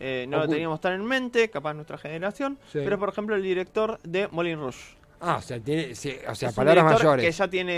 eh, 0.00 0.24
no 0.28 0.38
lo 0.38 0.48
teníamos 0.48 0.80
tan 0.80 0.94
en 0.94 1.04
mente, 1.04 1.50
capaz 1.50 1.74
nuestra 1.74 1.98
generación, 1.98 2.58
Sí. 2.72 2.80
pero 2.84 2.98
por 2.98 3.10
ejemplo 3.10 3.36
el 3.36 3.42
director 3.42 3.98
de 4.02 4.28
Moulin 4.28 4.58
Rouge. 4.58 4.96
Ah, 5.22 5.36
o 5.36 5.42
sea, 5.42 5.60
tiene, 5.60 5.94
sí, 5.94 6.16
o 6.26 6.34
sea, 6.34 6.48
Es 6.48 6.54
palabras 6.54 6.84
mayores. 6.84 7.26
Que 7.26 7.30
ya 7.32 7.48
tiene 7.48 7.72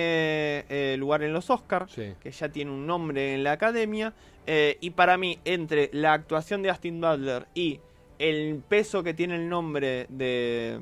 eh, 0.68 0.94
lugar 0.96 1.24
en 1.24 1.32
los 1.32 1.50
Oscars, 1.50 1.90
Sí. 1.90 2.14
que 2.20 2.30
ya 2.30 2.48
tiene 2.48 2.70
un 2.70 2.86
nombre 2.86 3.34
en 3.34 3.42
la 3.44 3.52
academia. 3.52 4.12
eh, 4.46 4.76
y 4.80 4.90
para 4.90 5.16
mí, 5.18 5.38
entre 5.44 5.88
la 5.92 6.12
actuación 6.14 6.62
de 6.62 6.70
Austin 6.70 7.00
Butler 7.00 7.46
y 7.54 7.80
el 8.22 8.62
peso 8.68 9.02
que 9.02 9.14
tiene 9.14 9.34
el 9.34 9.48
nombre 9.48 10.06
de 10.08 10.78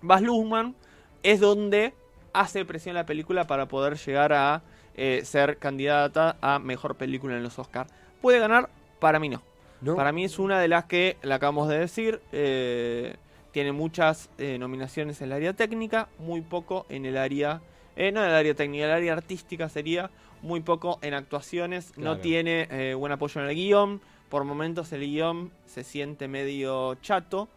Baz 0.00 0.22
Luhrmann, 0.22 0.74
es 1.22 1.38
donde 1.38 1.92
hace 2.32 2.64
presión 2.64 2.94
la 2.94 3.04
película 3.04 3.46
para 3.46 3.68
poder 3.68 3.98
llegar 3.98 4.32
a 4.32 4.62
eh, 4.96 5.20
ser 5.24 5.58
candidata 5.58 6.36
a 6.40 6.58
mejor 6.58 6.96
película 6.96 7.36
en 7.36 7.42
los 7.42 7.58
Oscars. 7.58 7.92
¿Puede 8.22 8.38
ganar? 8.38 8.70
Para 8.98 9.18
mí 9.18 9.28
no. 9.28 9.42
¿No? 9.82 9.96
Para 9.96 10.12
mí 10.12 10.24
es 10.24 10.38
una 10.38 10.60
de 10.60 10.68
las 10.68 10.86
que, 10.86 11.18
la 11.22 11.34
acabamos 11.34 11.68
de 11.68 11.78
decir, 11.78 12.22
eh, 12.32 13.16
tiene 13.50 13.72
muchas 13.72 14.30
eh, 14.38 14.56
nominaciones 14.58 15.20
en 15.20 15.26
el 15.26 15.32
área 15.32 15.52
técnica, 15.52 16.08
muy 16.18 16.40
poco 16.40 16.86
en 16.88 17.04
el 17.04 17.18
área, 17.18 17.60
eh, 17.96 18.12
no 18.12 18.22
en 18.22 18.30
el 18.30 18.34
área 18.34 18.54
técnica, 18.54 18.84
en 18.84 18.90
el 18.90 18.96
área 18.96 19.12
artística 19.12 19.68
sería 19.68 20.10
muy 20.40 20.60
poco 20.60 20.98
en 21.02 21.14
actuaciones, 21.14 21.92
no 21.98 22.18
tiene 22.18 22.94
buen 22.96 23.12
apoyo 23.12 23.40
en 23.40 23.48
el 23.48 23.54
guion, 23.54 24.00
por 24.32 24.44
momentos 24.44 24.90
el 24.94 25.02
guion 25.02 25.50
se 25.66 25.84
siente 25.84 26.26
medio 26.26 26.94
chato, 27.02 27.50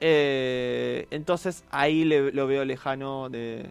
eh, 0.00 1.06
entonces 1.10 1.62
ahí 1.70 2.04
le- 2.04 2.32
lo 2.32 2.46
veo 2.46 2.64
lejano 2.64 3.28
de, 3.28 3.66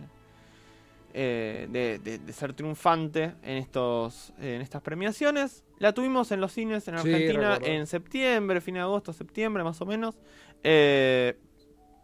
eh, 1.15 1.67
de, 1.71 1.97
de- 1.97 2.19
de 2.19 2.33
ser 2.33 2.53
triunfante 2.53 3.33
en 3.43 3.57
estos 3.57 4.31
en 4.39 4.61
estas 4.61 4.81
premiaciones. 4.83 5.63
La 5.79 5.91
tuvimos 5.93 6.31
en 6.31 6.39
los 6.39 6.51
cines 6.53 6.87
en 6.87 6.93
Argentina 6.99 7.57
en 7.79 7.87
septiembre, 7.87 8.61
fin 8.61 8.75
de 8.75 8.81
agosto, 8.81 9.11
septiembre 9.11 9.63
más 9.63 9.81
o 9.81 9.85
menos. 9.87 10.15
Eh, 10.63 11.35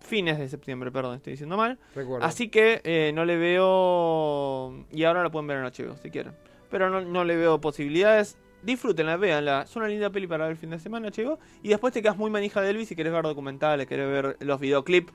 fines 0.02 0.40
de 0.40 0.50
septiembre, 0.50 0.92
perdón, 0.92 1.18
estoy 1.18 1.34
diciendo 1.34 1.56
mal. 1.56 1.78
Recuerdo. 1.94 2.26
Así 2.26 2.50
que 2.50 3.12
no 3.14 3.26
le 3.26 3.38
veo... 3.38 4.86
Y 4.92 5.04
ahora 5.04 5.22
la 5.22 5.30
pueden 5.30 5.46
ver 5.48 5.58
en 5.58 5.66
HBO 5.66 5.96
si 6.02 6.10
quieren. 6.10 6.34
Pero 6.72 6.90
no, 6.90 7.02
no 7.02 7.24
le 7.24 7.36
veo 7.36 7.62
posibilidades. 7.62 8.38
Disfrútenla, 8.64 9.18
véanla. 9.18 9.62
Es 9.64 9.76
una 9.76 9.88
linda 9.88 10.10
peli 10.10 10.28
para 10.28 10.46
ver 10.46 10.52
el 10.52 10.58
fin 10.58 10.70
de 10.72 10.80
semana, 10.80 11.10
HBO. 11.10 11.40
Y 11.64 11.70
después 11.70 11.94
te 11.94 12.02
quedas 12.02 12.18
muy 12.18 12.30
manija 12.30 12.62
de 12.62 12.70
Elvis 12.72 12.90
si 12.90 12.96
querés 12.96 13.14
ver 13.14 13.24
documentales, 13.24 13.88
querés 13.88 14.08
ver 14.10 14.38
los 14.42 14.60
videoclips. 14.60 15.14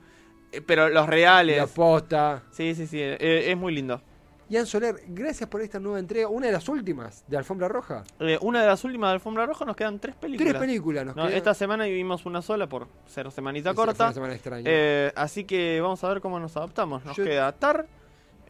eh, 0.51 0.61
pero 0.61 0.89
los 0.89 1.07
reales. 1.07 1.57
La 1.57 1.67
posta. 1.67 2.43
Sí, 2.51 2.73
sí, 2.75 2.87
sí. 2.87 2.99
eh, 3.01 3.45
es 3.51 3.57
muy 3.57 3.73
lindo. 3.73 4.01
Ian 4.49 4.65
Soler, 4.67 4.95
gracias 5.07 5.49
por 5.49 5.61
esta 5.61 5.79
nueva 5.79 5.97
entrega, 5.99 6.27
una 6.27 6.45
de 6.47 6.51
las 6.51 6.67
últimas 6.69 7.23
de 7.27 7.37
Alfombra 7.37 7.67
Roja. 7.69 8.03
Eh, 8.19 8.37
una 8.41 8.61
de 8.61 8.67
las 8.67 8.83
últimas 8.83 9.09
de 9.09 9.13
Alfombra 9.15 9.45
Roja 9.47 9.65
nos 9.65 9.75
quedan 9.75 9.99
tres 9.99 10.15
películas. 10.15 10.51
Tres 10.53 10.61
películas 10.61 11.05
nos 11.05 11.15
No, 11.15 11.23
quedan. 11.23 11.37
esta 11.37 11.53
semana 11.55 11.85
vivimos 11.85 12.25
una 12.27 12.41
sola 12.41 12.67
por 12.67 12.87
ser 13.07 13.31
semanita 13.31 13.71
Sí, 13.71 13.75
fue 13.75 13.85
corta. 13.85 14.03
una 14.05 14.13
semana 14.13 14.33
extraña. 14.33 14.63
Eh, 14.67 15.11
así 15.15 15.45
que 15.45 15.79
vamos 15.81 16.03
a 16.03 16.09
ver 16.09 16.21
cómo 16.21 16.39
nos 16.39 16.55
adaptamos. 16.55 17.03
Nos 17.03 17.17
Yo- 17.17 17.23
queda 17.23 17.51
Tar, 17.53 17.87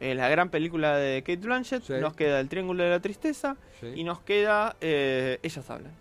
eh, 0.03 0.15
la 0.15 0.27
gran 0.27 0.49
película 0.49 0.97
de 0.97 1.21
Kate 1.21 1.37
Blanchett. 1.37 1.81
Sí. 1.83 1.93
Nos 1.93 2.13
queda 2.13 2.41
El 2.41 2.49
Triángulo 2.49 2.83
de 2.83 2.89
la 2.89 2.99
Tristeza. 2.99 3.55
Sí. 3.79 3.87
Y 3.95 4.03
nos 4.03 4.19
queda 4.19 4.75
eh, 4.81 5.39
Ellas 5.41 5.69
Hablan. 5.69 5.93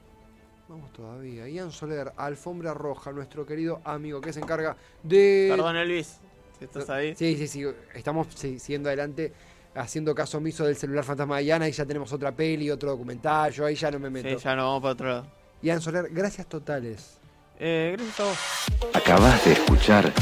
Vamos 0.69 0.93
todavía. 0.93 1.49
Ian 1.49 1.71
Soler, 1.71 2.13
Alfombra 2.17 2.75
Roja, 2.75 3.13
nuestro 3.13 3.47
querido 3.47 3.81
amigo 3.85 4.21
que 4.21 4.33
se 4.33 4.41
encarga 4.41 4.77
de... 5.05 5.49
Perdón, 5.51 5.77
Elvis, 5.77 6.19
si 6.59 6.65
estás 6.65 6.91
ahí. 6.91 7.15
Sí, 7.15 7.37
sí, 7.37 7.47
sí. 7.47 7.65
Estamos 7.95 8.27
sí, 8.35 8.59
siguiendo 8.59 8.89
adelante, 8.89 9.33
haciendo 9.77 10.17
caso 10.17 10.39
omiso 10.39 10.65
del 10.65 10.75
celular 10.75 11.05
fantasma 11.05 11.37
de 11.37 11.45
Ian. 11.45 11.63
Ahí 11.63 11.71
ya 11.71 11.87
tenemos 11.87 12.13
otra 12.13 12.33
peli, 12.33 12.71
otro 12.71 12.91
documental. 12.91 13.53
Yo 13.53 13.67
ahí 13.67 13.77
ya 13.77 13.91
no 13.93 14.01
me 14.01 14.11
meto. 14.11 14.31
Sí, 14.31 14.37
ya 14.43 14.57
nos 14.57 14.65
vamos 14.65 14.83
para 14.83 14.93
otro 14.95 15.09
lado. 15.09 15.27
Ian 15.63 15.81
Soler, 15.81 16.09
gracias 16.11 16.49
totales. 16.49 17.21
Eh, 17.61 17.95
gracias 17.97 18.19
a 18.19 18.25
vos. 18.25 18.95
Acabas 18.95 19.45
de 19.45 19.53
escuchar 19.53 20.13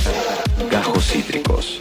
Gajos 0.70 1.06
Cítricos. 1.06 1.80